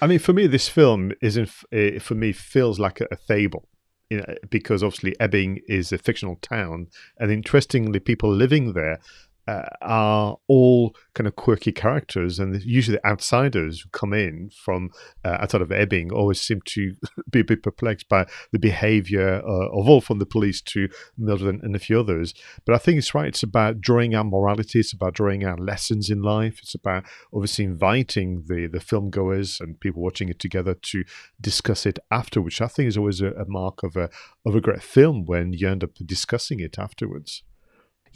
I 0.00 0.06
mean, 0.06 0.18
for 0.18 0.32
me, 0.32 0.46
this 0.46 0.68
film 0.68 1.12
isn't. 1.20 1.50
Eh, 1.72 1.98
for 1.98 2.14
me, 2.14 2.32
feels 2.32 2.78
like 2.78 3.00
a, 3.00 3.08
a 3.10 3.16
fable. 3.16 3.68
You 4.10 4.18
know, 4.18 4.34
because 4.48 4.82
obviously 4.82 5.14
Ebbing 5.20 5.60
is 5.68 5.92
a 5.92 5.98
fictional 5.98 6.36
town, 6.36 6.86
and 7.18 7.30
interestingly, 7.30 8.00
people 8.00 8.32
living 8.32 8.72
there 8.72 9.00
uh, 9.48 9.62
are 9.80 10.36
all 10.46 10.94
kind 11.14 11.26
of 11.26 11.34
quirky 11.34 11.72
characters, 11.72 12.38
and 12.38 12.62
usually 12.62 12.98
the 12.98 13.06
outsiders 13.06 13.80
who 13.80 13.88
come 13.90 14.12
in 14.12 14.50
from 14.50 14.90
uh, 15.24 15.38
outside 15.40 15.62
of 15.62 15.72
Ebbing 15.72 16.12
always 16.12 16.38
seem 16.38 16.60
to 16.66 16.94
be 17.30 17.40
a 17.40 17.44
bit 17.44 17.62
perplexed 17.62 18.10
by 18.10 18.26
the 18.52 18.58
behaviour 18.58 19.40
uh, 19.42 19.68
of 19.70 19.88
all 19.88 20.02
from 20.02 20.18
the 20.18 20.26
police 20.26 20.60
to 20.60 20.88
Mildred 21.16 21.62
and, 21.62 21.74
a 21.74 21.78
few 21.78 21.98
others. 21.98 22.34
But 22.66 22.74
I 22.74 22.78
think 22.78 22.98
it's 22.98 23.14
right. 23.14 23.28
It's 23.28 23.42
about 23.42 23.80
drawing 23.80 24.14
out 24.14 24.26
morality. 24.26 24.80
It's 24.80 24.92
about 24.92 25.14
drawing 25.14 25.44
out 25.44 25.60
lessons 25.60 26.10
in 26.10 26.20
life. 26.20 26.58
It's 26.60 26.74
about 26.74 27.04
obviously 27.32 27.64
inviting 27.64 28.44
the 28.48 28.66
the 28.66 28.80
film 28.80 29.08
goers 29.08 29.60
and 29.60 29.80
people 29.80 30.02
watching 30.02 30.28
it 30.28 30.40
together 30.40 30.74
to 30.74 31.04
discuss 31.40 31.86
it 31.86 31.98
after, 32.10 32.42
which 32.42 32.60
I 32.60 32.66
think 32.66 32.88
is 32.88 32.98
always 32.98 33.22
a, 33.22 33.28
a 33.28 33.46
mark 33.48 33.82
of 33.82 33.96
a 33.96 34.10
of 34.44 34.54
a 34.54 34.60
great 34.60 34.82
film 34.82 35.24
when 35.24 35.54
you 35.54 35.70
end 35.70 35.84
up 35.84 35.94
discussing 36.04 36.60
it 36.60 36.78
afterwards. 36.78 37.44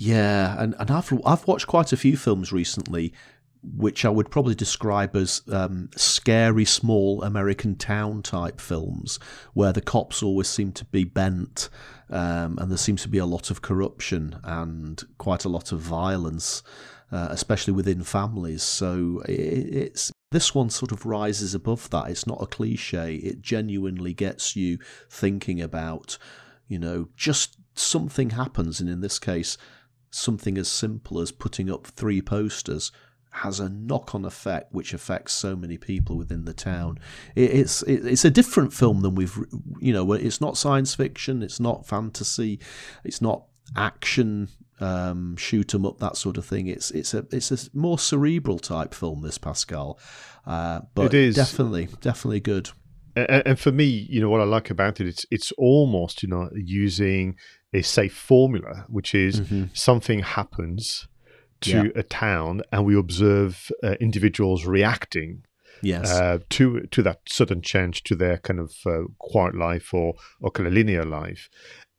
Yeah, 0.04 0.56
and, 0.58 0.74
and 0.80 0.90
I've 0.90 1.12
I've 1.24 1.46
watched 1.46 1.68
quite 1.68 1.92
a 1.92 1.96
few 1.96 2.16
films 2.16 2.52
recently, 2.52 3.12
which 3.62 4.04
I 4.04 4.08
would 4.08 4.32
probably 4.32 4.56
describe 4.56 5.14
as 5.14 5.42
um, 5.52 5.90
scary 5.94 6.64
small 6.64 7.22
American 7.22 7.76
town 7.76 8.22
type 8.22 8.60
films, 8.60 9.20
where 9.54 9.72
the 9.72 9.80
cops 9.80 10.20
always 10.20 10.48
seem 10.48 10.72
to 10.72 10.84
be 10.86 11.04
bent, 11.04 11.68
um, 12.10 12.58
and 12.58 12.68
there 12.68 12.78
seems 12.78 13.02
to 13.02 13.08
be 13.08 13.18
a 13.18 13.26
lot 13.26 13.52
of 13.52 13.62
corruption 13.62 14.40
and 14.42 15.04
quite 15.18 15.44
a 15.44 15.48
lot 15.48 15.70
of 15.70 15.78
violence, 15.78 16.64
uh, 17.12 17.28
especially 17.30 17.72
within 17.72 18.02
families. 18.02 18.64
So 18.64 19.22
it, 19.28 19.32
it's 19.32 20.10
this 20.32 20.52
one 20.52 20.70
sort 20.70 20.90
of 20.90 21.06
rises 21.06 21.54
above 21.54 21.88
that. 21.90 22.10
It's 22.10 22.26
not 22.26 22.42
a 22.42 22.46
cliche. 22.46 23.14
It 23.14 23.40
genuinely 23.40 24.14
gets 24.14 24.56
you 24.56 24.78
thinking 25.08 25.60
about, 25.60 26.18
you 26.66 26.80
know, 26.80 27.08
just 27.16 27.56
something 27.76 28.30
happens, 28.30 28.80
and 28.80 28.90
in 28.90 29.00
this 29.00 29.20
case 29.20 29.56
something 30.14 30.58
as 30.58 30.68
simple 30.68 31.20
as 31.20 31.32
putting 31.32 31.70
up 31.70 31.86
three 31.86 32.22
posters 32.22 32.92
has 33.36 33.58
a 33.58 33.68
knock-on 33.68 34.26
effect 34.26 34.72
which 34.74 34.92
affects 34.92 35.32
so 35.32 35.56
many 35.56 35.78
people 35.78 36.18
within 36.18 36.44
the 36.44 36.52
town. 36.52 36.98
it's 37.34 37.82
it's 37.84 38.26
a 38.26 38.30
different 38.30 38.74
film 38.74 39.00
than 39.00 39.14
we've 39.14 39.38
you 39.80 39.92
know 39.92 40.12
it's 40.12 40.40
not 40.40 40.58
science 40.58 40.94
fiction, 40.94 41.42
it's 41.42 41.58
not 41.58 41.86
fantasy, 41.86 42.60
it's 43.04 43.22
not 43.22 43.44
action 43.74 44.48
um, 44.80 45.36
shoot 45.36 45.74
'em 45.74 45.86
up 45.86 45.98
that 45.98 46.16
sort 46.16 46.36
of 46.36 46.44
thing. 46.44 46.66
It's 46.66 46.90
it's 46.90 47.14
a 47.14 47.24
it's 47.30 47.50
a 47.50 47.58
more 47.72 47.98
cerebral 47.98 48.58
type 48.58 48.92
film. 48.92 49.22
This 49.22 49.38
Pascal, 49.38 49.98
uh, 50.46 50.80
but 50.94 51.06
it 51.06 51.14
is 51.14 51.36
definitely 51.36 51.88
definitely 52.00 52.40
good. 52.40 52.70
And, 53.14 53.42
and 53.46 53.58
for 53.58 53.70
me, 53.70 53.84
you 53.84 54.20
know 54.20 54.28
what 54.28 54.40
I 54.40 54.44
like 54.44 54.70
about 54.70 55.00
it, 55.00 55.06
it's 55.06 55.24
it's 55.30 55.52
almost 55.52 56.22
you 56.22 56.28
know 56.28 56.50
using 56.54 57.36
a 57.72 57.82
safe 57.82 58.14
formula, 58.14 58.84
which 58.88 59.14
is 59.14 59.40
mm-hmm. 59.40 59.64
something 59.72 60.20
happens 60.20 61.08
to 61.62 61.84
yeah. 61.84 61.90
a 61.94 62.02
town 62.02 62.62
and 62.72 62.84
we 62.84 62.96
observe 62.96 63.70
uh, 63.82 63.94
individuals 64.00 64.66
reacting 64.66 65.44
yes. 65.80 66.10
Uh, 66.10 66.38
to 66.50 66.82
to 66.90 67.02
that 67.02 67.20
sudden 67.26 67.62
change 67.62 68.02
to 68.04 68.14
their 68.14 68.38
kind 68.38 68.60
of 68.60 68.74
uh, 68.86 69.02
quiet 69.18 69.54
life 69.54 69.94
or, 69.94 70.14
or 70.40 70.50
kind 70.50 70.66
of 70.66 70.72
linear 70.72 71.04
life. 71.04 71.48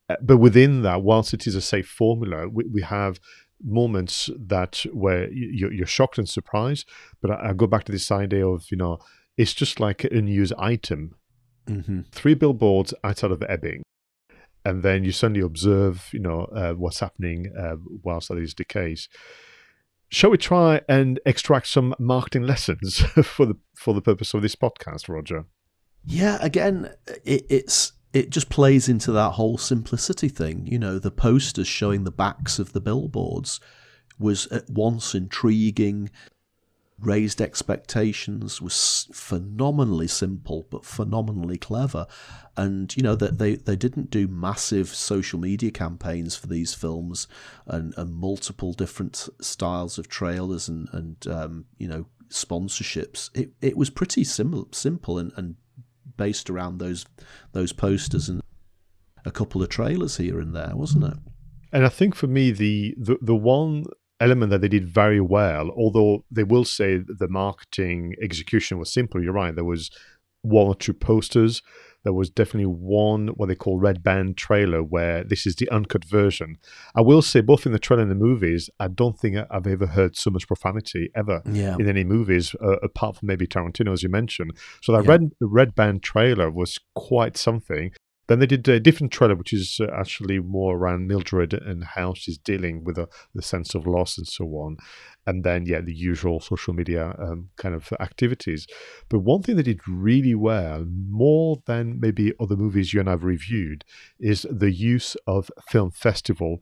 Uh, 0.10 0.16
but 0.22 0.38
within 0.38 0.82
that, 0.82 1.02
whilst 1.02 1.34
it 1.34 1.48
is 1.48 1.56
a 1.56 1.62
safe 1.62 1.88
formula, 1.88 2.48
we, 2.48 2.66
we 2.66 2.82
have 2.82 3.20
moments 3.64 4.30
that 4.38 4.86
where 4.92 5.32
you're, 5.32 5.72
you're 5.72 5.88
shocked 5.88 6.18
and 6.18 6.28
surprised. 6.28 6.88
But 7.22 7.32
I, 7.32 7.50
I, 7.50 7.54
go 7.54 7.68
back 7.68 7.86
to 7.86 7.92
this 7.94 8.12
idea 8.12 8.46
of, 8.46 8.66
you 8.70 8.76
know, 8.76 9.00
it's 9.38 9.54
just 9.54 9.80
like 9.80 10.04
a 10.04 10.22
news 10.22 10.52
item. 10.58 11.16
Mm-hmm. 11.68 12.02
Three 12.12 12.34
billboards 12.34 12.94
outside 13.06 13.32
of 13.32 13.42
Ebbing 13.44 13.84
and 14.66 14.84
then 14.84 15.04
you 15.04 15.12
suddenly 15.12 15.42
observe, 15.42 16.10
you 16.14 16.20
know, 16.20 16.46
uh, 16.56 16.74
what's 16.74 17.00
happening 17.00 17.52
uh, 17.58 17.76
whilst 18.04 18.30
that 18.30 18.38
is 18.38 18.54
case. 18.54 19.10
Shall 20.10 20.30
we 20.30 20.38
try 20.38 20.82
and 20.88 21.20
extract 21.26 21.68
some 21.68 21.96
marketing 22.00 22.44
lessons 22.44 23.00
for 23.24 23.46
the 23.46 23.58
for 23.76 23.94
the 23.94 24.02
purpose 24.02 24.34
of 24.34 24.42
this 24.42 24.56
podcast, 24.56 25.10
Roger? 25.10 25.46
Yeah, 26.06 26.38
again, 26.42 26.94
it, 27.24 27.46
it's 27.50 27.94
it 28.14 28.30
just 28.30 28.50
plays 28.50 28.88
into 28.88 29.12
that 29.12 29.32
whole 29.32 29.58
simplicity 29.58 30.30
thing. 30.30 30.68
You 30.68 30.78
know, 30.78 31.00
the 31.00 31.12
posters 31.12 31.68
showing 31.68 32.04
the 32.04 32.12
backs 32.12 32.60
of 32.60 32.74
the 32.74 32.82
billboards 32.82 33.60
was 34.20 34.46
at 34.48 34.70
once 34.70 35.16
intriguing, 35.16 36.12
raised 37.00 37.42
expectations 37.42 38.62
was 38.62 39.08
phenomenally 39.14 40.08
simple 40.08 40.66
but 40.70 40.86
phenomenally 40.86 41.58
clever. 41.58 42.08
And 42.56 42.96
you 42.96 43.04
know 43.04 43.16
that 43.16 43.40
they, 43.40 43.56
they 43.56 43.76
didn't 43.76 44.12
do 44.12 44.28
massive 44.28 44.90
social 44.90 45.40
media 45.40 45.72
campaigns 45.72 46.36
for 46.36 46.48
these 46.48 46.74
films 46.74 47.28
and, 47.66 47.94
and 47.98 48.14
multiple 48.14 48.74
different 48.74 49.28
styles 49.42 49.98
of 49.98 50.08
trailers 50.08 50.68
and, 50.68 50.88
and 50.92 51.28
um, 51.28 51.66
you 51.78 51.88
know 51.88 52.06
sponsorships. 52.30 53.30
It, 53.34 53.52
it 53.62 53.78
was 53.78 53.90
pretty 53.90 54.24
sim- 54.24 54.68
simple 54.72 55.18
and, 55.18 55.32
and 55.36 55.56
based 56.16 56.50
around 56.50 56.78
those 56.78 57.06
those 57.54 57.74
posters 57.74 58.30
and 58.30 58.42
a 59.26 59.32
couple 59.32 59.64
of 59.64 59.70
trailers 59.70 60.18
here 60.18 60.40
and 60.40 60.56
there 60.56 60.74
wasn't 60.76 61.06
it? 61.06 61.18
And 61.72 61.86
I 61.86 61.90
think 61.90 62.14
for 62.14 62.28
me, 62.28 62.52
the, 62.52 62.96
the 63.00 63.18
the 63.20 63.36
one 63.36 63.86
element 64.24 64.50
that 64.52 64.62
they 64.62 64.68
did 64.68 64.88
very 64.88 65.22
well, 65.22 65.70
although 65.76 66.24
they 66.32 66.44
will 66.44 66.66
say 66.66 66.98
the 66.98 67.28
marketing 67.28 68.16
execution 68.22 68.80
was 68.80 68.94
simple. 68.94 69.22
You're 69.22 69.34
right. 69.34 69.54
There 69.54 69.64
was 69.64 69.92
one 70.42 70.68
or 70.68 70.76
two 70.76 70.94
posters. 70.94 71.62
There 72.04 72.14
was 72.14 72.30
definitely 72.30 72.66
one 72.66 73.30
what 73.30 73.48
they 73.48 73.56
call 73.56 73.80
red 73.80 74.04
band 74.04 74.36
trailer 74.36 74.84
where 74.84 75.24
this 75.24 75.46
is 75.46 75.56
the 75.56 75.70
uncut 75.70 76.04
version. 76.04 76.58
I 76.96 77.02
will 77.02 77.22
say 77.22 77.40
both 77.40 77.66
in 77.66 77.72
the 77.72 77.80
trailer 77.80 78.02
and 78.02 78.12
the 78.12 78.16
movies, 78.16 78.70
I 78.80 78.90
don't 78.90 79.18
think 79.18 79.38
I've 79.50 79.68
ever 79.68 79.88
heard 79.88 80.18
so 80.18 80.30
much 80.30 80.48
profanity 80.48 81.10
ever 81.16 81.42
yeah. 81.50 81.78
in 81.80 81.88
any 81.88 82.04
movies, 82.04 82.56
uh, 82.62 82.78
apart 82.84 83.18
from 83.18 83.28
maybe 83.28 83.48
Tarantino, 83.48 83.94
as 83.94 84.04
you 84.04 84.10
mentioned. 84.10 84.52
So 84.82 84.92
that 84.92 85.06
yeah. 85.06 85.12
red 85.12 85.32
red 85.40 85.76
band 85.76 86.04
trailer 86.04 86.52
was 86.52 86.78
quite 86.94 87.38
something. 87.38 87.94
Then 88.28 88.40
they 88.40 88.46
did 88.46 88.68
a 88.68 88.80
different 88.80 89.12
trailer, 89.12 89.36
which 89.36 89.52
is 89.52 89.80
uh, 89.82 89.88
actually 89.94 90.40
more 90.40 90.78
around 90.78 91.08
Mildred 91.08 91.54
and 91.54 91.84
how 91.84 92.14
she's 92.14 92.38
dealing 92.38 92.84
with 92.84 92.96
the, 92.96 93.08
the 93.36 93.42
sense 93.42 93.76
of 93.76 93.86
loss 93.86 94.18
and 94.18 94.28
so 94.28 94.46
on. 94.46 94.78
And 95.26 95.44
then, 95.44 95.66
yeah, 95.66 95.82
the 95.82 95.94
usual 95.94 96.40
social 96.40 96.74
media 96.74 97.16
um, 97.20 97.50
kind 97.58 97.76
of 97.76 97.92
activities. 98.00 98.66
But 99.10 99.20
one 99.20 99.42
thing 99.42 99.58
they 99.58 99.64
did 99.64 99.88
really 99.88 100.36
well, 100.36 100.86
more 100.88 101.62
than 101.66 102.00
maybe 102.00 102.34
other 102.40 102.56
movies 102.56 102.94
you 102.94 103.02
and 103.02 103.10
I've 103.10 103.24
reviewed, 103.24 103.84
is 104.20 104.48
the 104.50 104.72
use 104.72 105.18
of 105.28 105.52
film 105.68 105.92
festival 105.92 106.60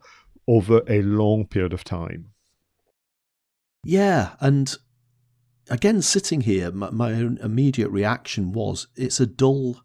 over 0.48 0.82
a 0.88 1.02
long 1.04 1.46
period 1.46 1.74
of 1.74 1.84
time. 1.84 2.32
Yeah, 3.84 4.32
and 4.40 4.76
again, 5.70 6.02
sitting 6.02 6.42
here, 6.42 6.72
my, 6.72 6.90
my 6.92 7.14
own 7.14 7.38
immediate 7.42 7.90
reaction 7.90 8.52
was 8.52 8.88
it's 8.96 9.20
a 9.20 9.26
dull 9.26 9.82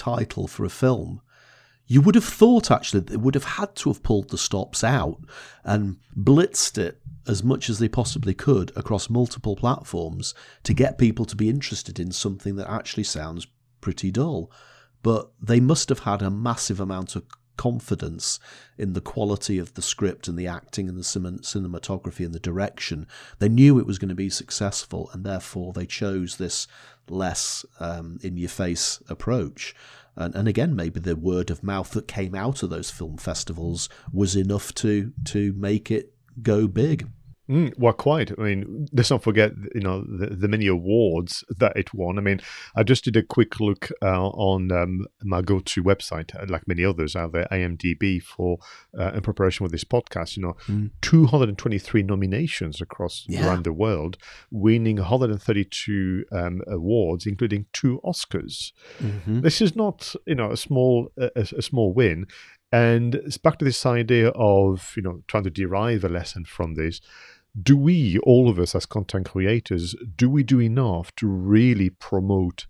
title 0.00 0.48
for 0.48 0.64
a 0.64 0.70
film. 0.70 1.20
You 1.86 2.00
would 2.00 2.14
have 2.14 2.24
thought 2.24 2.70
actually 2.70 3.00
they 3.00 3.16
would 3.16 3.34
have 3.34 3.44
had 3.44 3.74
to 3.76 3.90
have 3.90 4.02
pulled 4.02 4.30
the 4.30 4.38
stops 4.38 4.82
out 4.82 5.18
and 5.64 5.98
blitzed 6.16 6.78
it 6.78 7.02
as 7.26 7.44
much 7.44 7.68
as 7.68 7.78
they 7.78 7.88
possibly 7.88 8.32
could 8.32 8.72
across 8.76 9.10
multiple 9.10 9.56
platforms 9.56 10.34
to 10.62 10.72
get 10.72 10.98
people 10.98 11.24
to 11.26 11.36
be 11.36 11.50
interested 11.50 11.98
in 12.00 12.12
something 12.12 12.56
that 12.56 12.70
actually 12.70 13.04
sounds 13.04 13.46
pretty 13.80 14.10
dull. 14.10 14.50
But 15.02 15.30
they 15.40 15.60
must 15.60 15.88
have 15.88 16.00
had 16.00 16.22
a 16.22 16.30
massive 16.30 16.80
amount 16.80 17.16
of 17.16 17.24
confidence 17.60 18.40
in 18.78 18.94
the 18.94 19.02
quality 19.02 19.58
of 19.58 19.74
the 19.74 19.82
script 19.82 20.28
and 20.28 20.38
the 20.38 20.46
acting 20.46 20.88
and 20.88 20.96
the 20.96 21.02
cinematography 21.02 22.24
and 22.24 22.34
the 22.34 22.40
direction. 22.40 23.06
They 23.38 23.50
knew 23.50 23.78
it 23.78 23.86
was 23.86 23.98
going 23.98 24.08
to 24.08 24.14
be 24.14 24.30
successful, 24.30 25.10
and 25.12 25.24
therefore 25.24 25.74
they 25.74 25.84
chose 25.84 26.38
this 26.38 26.66
less 27.06 27.66
um, 27.78 28.18
in 28.22 28.38
your 28.38 28.48
face 28.48 29.02
approach. 29.10 29.74
And, 30.16 30.34
and 30.34 30.48
again, 30.48 30.74
maybe 30.74 31.00
the 31.00 31.16
word 31.16 31.50
of 31.50 31.62
mouth 31.62 31.90
that 31.90 32.08
came 32.08 32.34
out 32.34 32.62
of 32.62 32.70
those 32.70 32.90
film 32.90 33.18
festivals 33.18 33.90
was 34.10 34.36
enough 34.36 34.72
to 34.76 35.12
to 35.26 35.52
make 35.52 35.90
it 35.90 36.14
go 36.42 36.66
big. 36.66 37.08
Mm, 37.50 37.76
well, 37.76 37.92
quite. 37.92 38.30
I 38.38 38.42
mean, 38.42 38.86
let's 38.92 39.10
not 39.10 39.24
forget, 39.24 39.50
you 39.74 39.80
know, 39.80 40.02
the, 40.02 40.28
the, 40.36 40.46
many 40.46 40.68
awards 40.68 41.42
that 41.58 41.76
it 41.76 41.92
won. 41.92 42.16
I 42.16 42.20
mean, 42.20 42.40
I 42.76 42.84
just 42.84 43.02
did 43.02 43.16
a 43.16 43.24
quick 43.24 43.58
look 43.58 43.88
uh, 44.00 44.28
on 44.28 44.70
um, 44.70 45.06
my 45.24 45.42
go-to 45.42 45.82
website, 45.82 46.32
uh, 46.40 46.46
like 46.48 46.68
many 46.68 46.84
others 46.84 47.16
out 47.16 47.32
there, 47.32 47.48
IMDb, 47.50 48.22
for 48.22 48.58
uh, 48.96 49.10
in 49.14 49.22
preparation 49.22 49.64
with 49.64 49.72
this 49.72 49.82
podcast. 49.82 50.36
You 50.36 50.44
know, 50.44 50.56
mm. 50.68 50.90
223 51.00 52.04
nominations 52.04 52.80
across 52.80 53.24
yeah. 53.26 53.44
around 53.44 53.64
the 53.64 53.72
world, 53.72 54.16
winning 54.52 54.96
132 54.96 56.26
um, 56.30 56.62
awards, 56.68 57.26
including 57.26 57.66
two 57.72 58.00
Oscars. 58.04 58.70
Mm-hmm. 59.00 59.40
This 59.40 59.60
is 59.60 59.74
not, 59.74 60.14
you 60.24 60.36
know, 60.36 60.52
a 60.52 60.56
small 60.56 61.10
a, 61.18 61.30
a 61.36 61.62
small 61.62 61.92
win. 61.92 62.26
And 62.72 63.16
it's 63.16 63.36
back 63.36 63.58
to 63.58 63.64
this 63.64 63.84
idea 63.84 64.28
of, 64.28 64.92
you 64.96 65.02
know, 65.02 65.24
trying 65.26 65.42
to 65.42 65.50
derive 65.50 66.04
a 66.04 66.08
lesson 66.08 66.44
from 66.44 66.74
this 66.74 67.00
do 67.60 67.76
we, 67.76 68.18
all 68.20 68.48
of 68.48 68.58
us 68.58 68.74
as 68.74 68.86
content 68.86 69.30
creators, 69.30 69.94
do 70.16 70.30
we 70.30 70.42
do 70.42 70.60
enough 70.60 71.14
to 71.16 71.26
really 71.26 71.90
promote 71.90 72.66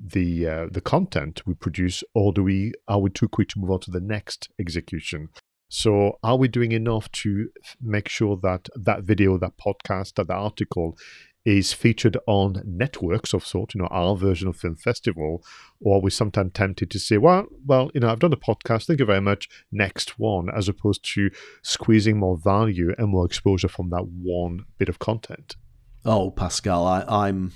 the 0.00 0.46
uh, 0.46 0.66
the 0.70 0.80
content 0.80 1.42
we 1.46 1.54
produce, 1.54 2.04
or 2.14 2.32
do 2.32 2.44
we 2.44 2.72
are 2.86 3.00
we 3.00 3.10
too 3.10 3.28
quick 3.28 3.48
to 3.48 3.58
move 3.58 3.70
on 3.70 3.80
to 3.80 3.90
the 3.90 4.00
next 4.00 4.48
execution? 4.58 5.28
So, 5.70 6.18
are 6.22 6.36
we 6.36 6.48
doing 6.48 6.72
enough 6.72 7.10
to 7.12 7.50
make 7.80 8.08
sure 8.08 8.38
that 8.42 8.68
that 8.74 9.02
video, 9.02 9.36
that 9.38 9.58
podcast, 9.58 10.14
that, 10.14 10.28
that 10.28 10.36
article 10.36 10.96
is 11.44 11.72
featured 11.72 12.16
on 12.26 12.62
networks 12.64 13.32
of 13.32 13.46
sort, 13.46 13.74
you 13.74 13.80
know, 13.80 13.88
our 13.88 14.16
version 14.16 14.48
of 14.48 14.56
Film 14.56 14.76
Festival, 14.76 15.42
or 15.80 16.00
we're 16.00 16.10
sometimes 16.10 16.52
tempted 16.52 16.90
to 16.90 16.98
say, 16.98 17.16
well, 17.16 17.46
well, 17.66 17.90
you 17.94 18.00
know, 18.00 18.10
I've 18.10 18.18
done 18.18 18.32
a 18.32 18.36
podcast, 18.36 18.86
thank 18.86 19.00
you 19.00 19.06
very 19.06 19.20
much, 19.20 19.48
next 19.72 20.18
one, 20.18 20.48
as 20.54 20.68
opposed 20.68 21.04
to 21.14 21.30
squeezing 21.62 22.18
more 22.18 22.36
value 22.36 22.94
and 22.98 23.08
more 23.08 23.24
exposure 23.24 23.68
from 23.68 23.90
that 23.90 24.06
one 24.06 24.64
bit 24.78 24.88
of 24.88 24.98
content. 24.98 25.56
Oh, 26.04 26.30
Pascal, 26.30 26.86
I, 26.86 27.04
I'm 27.08 27.52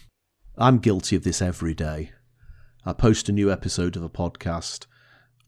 I'm 0.59 0.79
guilty 0.79 1.17
of 1.17 1.25
this 1.25 1.41
every 1.41 1.75
day. 1.75 2.13
I 2.85 2.93
post 2.93 3.29
a 3.29 3.33
new 3.33 3.51
episode 3.51 3.97
of 3.97 4.03
a 4.03 4.11
podcast 4.11 4.87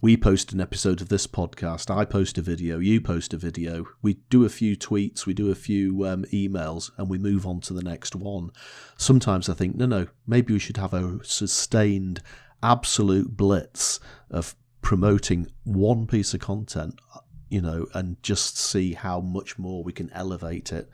we 0.00 0.16
post 0.16 0.52
an 0.52 0.60
episode 0.60 1.00
of 1.00 1.08
this 1.08 1.26
podcast. 1.26 1.94
I 1.94 2.04
post 2.04 2.36
a 2.36 2.42
video. 2.42 2.78
You 2.78 3.00
post 3.00 3.32
a 3.32 3.38
video. 3.38 3.86
We 4.02 4.14
do 4.28 4.44
a 4.44 4.50
few 4.50 4.76
tweets. 4.76 5.24
We 5.24 5.34
do 5.34 5.50
a 5.50 5.54
few 5.54 6.06
um, 6.06 6.24
emails, 6.32 6.90
and 6.98 7.08
we 7.08 7.18
move 7.18 7.46
on 7.46 7.60
to 7.62 7.72
the 7.72 7.82
next 7.82 8.14
one. 8.14 8.50
Sometimes 8.98 9.48
I 9.48 9.54
think, 9.54 9.76
no, 9.76 9.86
no, 9.86 10.06
maybe 10.26 10.52
we 10.52 10.58
should 10.58 10.76
have 10.76 10.92
a 10.92 11.20
sustained, 11.24 12.20
absolute 12.62 13.36
blitz 13.36 14.00
of 14.30 14.54
promoting 14.82 15.46
one 15.64 16.06
piece 16.06 16.34
of 16.34 16.40
content, 16.40 17.00
you 17.48 17.62
know, 17.62 17.86
and 17.94 18.22
just 18.22 18.58
see 18.58 18.92
how 18.92 19.20
much 19.20 19.58
more 19.58 19.82
we 19.82 19.92
can 19.92 20.10
elevate 20.12 20.72
it. 20.72 20.90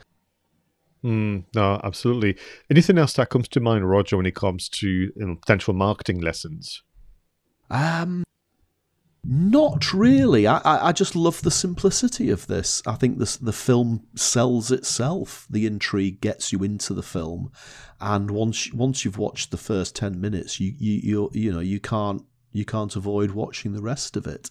Mm, 1.04 1.44
no, 1.54 1.80
absolutely. 1.82 2.36
Anything 2.70 2.98
else 2.98 3.14
that 3.14 3.30
comes 3.30 3.48
to 3.48 3.60
mind, 3.60 3.88
Roger, 3.88 4.16
when 4.16 4.26
it 4.26 4.34
comes 4.34 4.68
to 4.68 4.88
you 4.88 5.12
know, 5.16 5.34
potential 5.34 5.74
marketing 5.74 6.20
lessons? 6.20 6.82
Um, 7.70 8.24
not 9.22 9.92
really. 9.92 10.46
I, 10.46 10.88
I 10.88 10.92
just 10.92 11.14
love 11.14 11.42
the 11.42 11.50
simplicity 11.50 12.30
of 12.30 12.46
this. 12.46 12.82
I 12.86 12.94
think 12.94 13.18
this 13.18 13.36
the 13.36 13.52
film 13.52 14.06
sells 14.14 14.72
itself. 14.72 15.46
The 15.50 15.66
intrigue 15.66 16.20
gets 16.20 16.52
you 16.52 16.62
into 16.62 16.94
the 16.94 17.02
film, 17.02 17.52
and 18.00 18.30
once 18.30 18.72
once 18.72 19.04
you've 19.04 19.18
watched 19.18 19.50
the 19.50 19.58
first 19.58 19.94
ten 19.94 20.20
minutes, 20.20 20.58
you 20.58 20.74
you 20.78 21.00
you 21.02 21.30
you 21.32 21.52
know 21.52 21.60
you 21.60 21.80
can't 21.80 22.24
you 22.52 22.64
can't 22.64 22.96
avoid 22.96 23.32
watching 23.32 23.72
the 23.72 23.82
rest 23.82 24.16
of 24.16 24.26
it. 24.26 24.48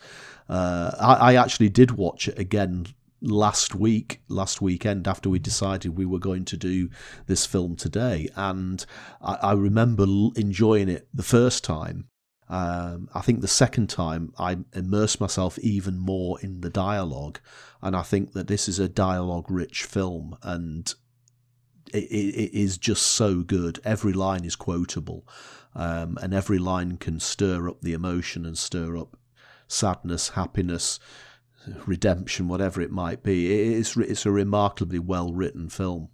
Uh, 0.47 0.91
I, 0.99 1.33
I 1.33 1.35
actually 1.35 1.69
did 1.69 1.91
watch 1.91 2.27
it 2.27 2.37
again 2.37 2.85
last 3.21 3.75
week, 3.75 4.21
last 4.27 4.61
weekend, 4.61 5.07
after 5.07 5.29
we 5.29 5.39
decided 5.39 5.97
we 5.97 6.05
were 6.05 6.19
going 6.19 6.45
to 6.45 6.57
do 6.57 6.89
this 7.25 7.45
film 7.45 7.75
today, 7.75 8.29
and 8.35 8.85
I, 9.19 9.33
I 9.41 9.53
remember 9.53 10.05
enjoying 10.35 10.89
it 10.89 11.07
the 11.13 11.23
first 11.23 11.63
time 11.63 12.08
um, 12.49 13.09
I 13.13 13.21
think 13.21 13.41
the 13.41 13.47
second 13.47 13.89
time 13.89 14.33
I 14.39 14.57
immersed 14.73 15.21
myself 15.21 15.59
even 15.59 15.99
more 15.99 16.39
in 16.41 16.61
the 16.61 16.69
dialogue, 16.69 17.39
and 17.81 17.95
I 17.95 18.01
think 18.01 18.33
that 18.33 18.47
this 18.47 18.67
is 18.67 18.79
a 18.79 18.89
dialogue-rich 18.89 19.83
film, 19.83 20.35
and 20.41 20.91
it, 21.93 22.05
it, 22.05 22.35
it 22.35 22.53
is 22.59 22.77
just 22.77 23.05
so 23.05 23.41
good. 23.41 23.79
Every 23.85 24.13
line 24.13 24.45
is 24.45 24.55
quotable, 24.55 25.27
um, 25.75 26.17
and 26.21 26.33
every 26.33 26.57
line 26.57 26.97
can 26.97 27.19
stir 27.19 27.69
up 27.69 27.81
the 27.81 27.93
emotion 27.93 28.45
and 28.45 28.57
stir 28.57 28.97
up 28.97 29.15
sadness, 29.67 30.29
happiness, 30.29 30.99
redemption, 31.85 32.47
whatever 32.47 32.81
it 32.81 32.91
might 32.91 33.21
be. 33.21 33.73
It's 33.75 33.95
it's 33.95 34.25
a 34.25 34.31
remarkably 34.31 34.99
well 34.99 35.33
written 35.33 35.69
film. 35.69 36.09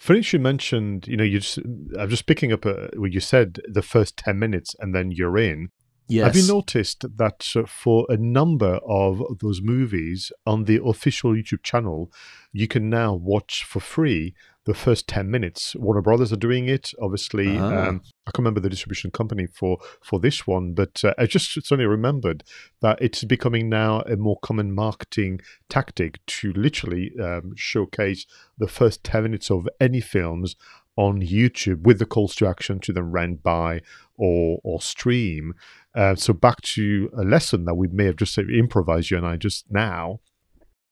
Finish, 0.00 0.32
you 0.32 0.38
mentioned, 0.38 1.06
you 1.06 1.14
know, 1.14 1.24
you 1.24 1.40
just, 1.40 1.58
I'm 1.58 2.08
just 2.08 2.24
picking 2.24 2.54
up 2.54 2.64
a, 2.64 2.88
what 2.96 3.12
you 3.12 3.20
said, 3.20 3.60
the 3.68 3.82
first 3.82 4.16
10 4.16 4.38
minutes 4.38 4.74
and 4.80 4.94
then 4.94 5.10
you're 5.10 5.36
in. 5.36 5.68
Yes. 6.10 6.26
Have 6.26 6.36
you 6.36 6.52
noticed 6.52 7.04
that 7.16 7.52
uh, 7.54 7.62
for 7.66 8.04
a 8.08 8.16
number 8.16 8.80
of 8.86 9.22
those 9.40 9.62
movies 9.62 10.32
on 10.44 10.64
the 10.64 10.80
official 10.84 11.32
YouTube 11.32 11.62
channel, 11.62 12.12
you 12.52 12.66
can 12.66 12.90
now 12.90 13.14
watch 13.14 13.64
for 13.64 13.78
free 13.78 14.34
the 14.66 14.74
first 14.74 15.08
10 15.08 15.30
minutes. 15.30 15.74
Warner 15.76 16.02
Brothers 16.02 16.32
are 16.32 16.36
doing 16.36 16.68
it. 16.68 16.92
Obviously, 17.00 17.56
ah. 17.56 17.88
um, 17.88 18.02
I 18.26 18.30
can't 18.30 18.38
remember 18.38 18.60
the 18.60 18.68
distribution 18.68 19.10
company 19.10 19.46
for, 19.46 19.78
for 20.02 20.20
this 20.20 20.46
one, 20.46 20.74
but 20.74 21.02
uh, 21.02 21.14
I 21.16 21.26
just 21.26 21.52
suddenly 21.66 21.86
remembered 21.86 22.44
that 22.82 23.00
it's 23.00 23.24
becoming 23.24 23.68
now 23.68 24.00
a 24.02 24.16
more 24.16 24.38
common 24.42 24.72
marketing 24.72 25.40
tactic 25.68 26.24
to 26.26 26.52
literally 26.52 27.12
um, 27.20 27.54
showcase 27.56 28.26
the 28.58 28.68
first 28.68 29.02
10 29.04 29.22
minutes 29.22 29.50
of 29.50 29.68
any 29.80 30.00
films 30.00 30.56
on 31.00 31.22
YouTube 31.22 31.80
with 31.84 31.98
the 31.98 32.04
calls 32.04 32.34
to 32.34 32.46
action 32.46 32.78
to 32.78 32.92
then 32.92 33.10
rent, 33.10 33.42
buy, 33.42 33.80
or 34.18 34.60
or 34.62 34.82
stream. 34.82 35.54
Uh, 35.94 36.14
so 36.14 36.34
back 36.34 36.60
to 36.60 37.10
a 37.16 37.22
lesson 37.22 37.64
that 37.64 37.74
we 37.74 37.88
may 37.88 38.04
have 38.04 38.16
just 38.16 38.36
improvised 38.36 39.10
you 39.10 39.16
and 39.16 39.26
I 39.26 39.36
just 39.36 39.64
now. 39.70 40.20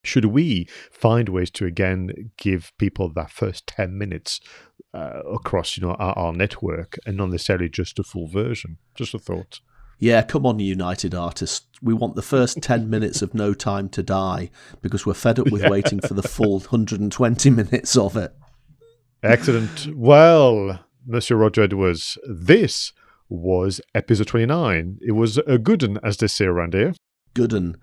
Should 0.02 0.26
we 0.26 0.66
find 0.90 1.28
ways 1.28 1.50
to 1.50 1.66
again 1.66 2.30
give 2.38 2.72
people 2.78 3.12
that 3.12 3.30
first 3.30 3.66
10 3.66 3.98
minutes 3.98 4.40
uh, 4.94 5.20
across 5.30 5.76
you 5.76 5.82
know 5.82 5.94
our, 5.94 6.16
our, 6.18 6.32
network 6.32 6.96
and 7.04 7.18
not 7.18 7.28
necessarily 7.28 7.68
just 7.68 7.98
a 7.98 8.02
full 8.02 8.28
version? 8.28 8.78
Just 8.94 9.12
a 9.12 9.18
thought. 9.18 9.60
Yeah 9.98 10.22
come 10.22 10.46
on 10.46 10.58
united 10.58 11.14
artists. 11.14 11.66
We 11.82 11.92
want 11.92 12.14
the 12.14 12.22
first 12.22 12.62
10 12.62 12.88
minutes 12.96 13.20
of 13.20 13.34
no 13.34 13.52
time 13.52 13.90
to 13.90 14.02
die 14.02 14.50
because 14.80 15.04
we're 15.04 15.14
fed 15.14 15.38
up 15.38 15.50
with 15.50 15.62
yeah. 15.62 15.70
waiting 15.70 16.00
for 16.00 16.14
the 16.14 16.22
full 16.22 16.60
120 16.60 17.50
minutes 17.50 17.94
of 17.94 18.16
it 18.16 18.32
excellent 19.22 19.88
well 19.94 20.84
monsieur 21.06 21.36
roger 21.36 21.62
edwards 21.62 22.18
this 22.28 22.92
was 23.28 23.80
episode 23.94 24.26
29 24.26 24.98
it 25.02 25.12
was 25.12 25.38
a 25.38 25.58
good 25.58 25.82
one 25.82 25.98
as 26.02 26.16
they 26.16 26.26
say 26.26 26.44
around 26.44 26.74
here 26.74 26.94
good 27.34 27.52
one 27.52 27.76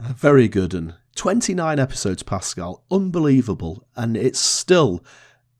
very 0.00 0.48
good 0.48 0.72
and 0.72 0.94
29 1.16 1.78
episodes, 1.78 2.22
Pascal. 2.22 2.82
Unbelievable. 2.90 3.86
And 3.96 4.16
it's 4.16 4.38
still 4.38 5.04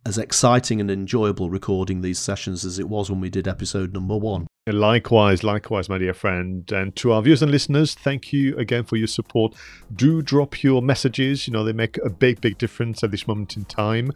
as 0.07 0.17
exciting 0.17 0.81
and 0.81 0.91
enjoyable 0.91 1.51
recording 1.51 2.01
these 2.01 2.19
sessions 2.19 2.65
as 2.65 2.79
it 2.79 2.89
was 2.89 3.11
when 3.11 3.21
we 3.21 3.29
did 3.29 3.47
episode 3.47 3.93
number 3.93 4.17
one. 4.17 4.47
Likewise, 4.67 5.45
likewise, 5.45 5.89
my 5.89 5.99
dear 5.99 6.15
friend. 6.15 6.71
And 6.73 6.97
to 6.97 7.13
our 7.13 7.21
viewers 7.21 7.43
and 7.43 7.51
listeners, 7.51 7.95
thank 7.95 8.33
you 8.33 8.57
again 8.57 8.85
for 8.85 8.97
your 8.97 9.09
support. 9.09 9.55
Do 9.95 10.23
drop 10.23 10.63
your 10.63 10.81
messages. 10.81 11.47
You 11.47 11.53
know, 11.53 11.65
they 11.65 11.73
make 11.73 11.99
a 11.99 12.09
big, 12.09 12.41
big 12.41 12.57
difference 12.57 13.05
at 13.05 13.11
this 13.11 13.29
moment 13.29 13.57
in 13.57 13.67
time. 13.67 14.13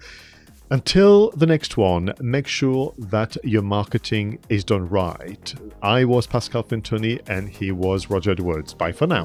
Until 0.71 1.31
the 1.31 1.47
next 1.47 1.77
one, 1.77 2.15
make 2.21 2.47
sure 2.47 2.95
that 2.97 3.37
your 3.45 3.63
marketing 3.63 4.39
is 4.49 4.65
done 4.65 4.89
right. 4.89 5.55
I 5.83 6.05
was 6.05 6.27
Pascal 6.27 6.65
Fintoni 6.65 7.21
and 7.29 7.49
he 7.49 7.71
was 7.71 8.09
Roger 8.09 8.31
Edwards. 8.31 8.73
Bye 8.73 8.93
for 8.93 9.07
now. 9.07 9.25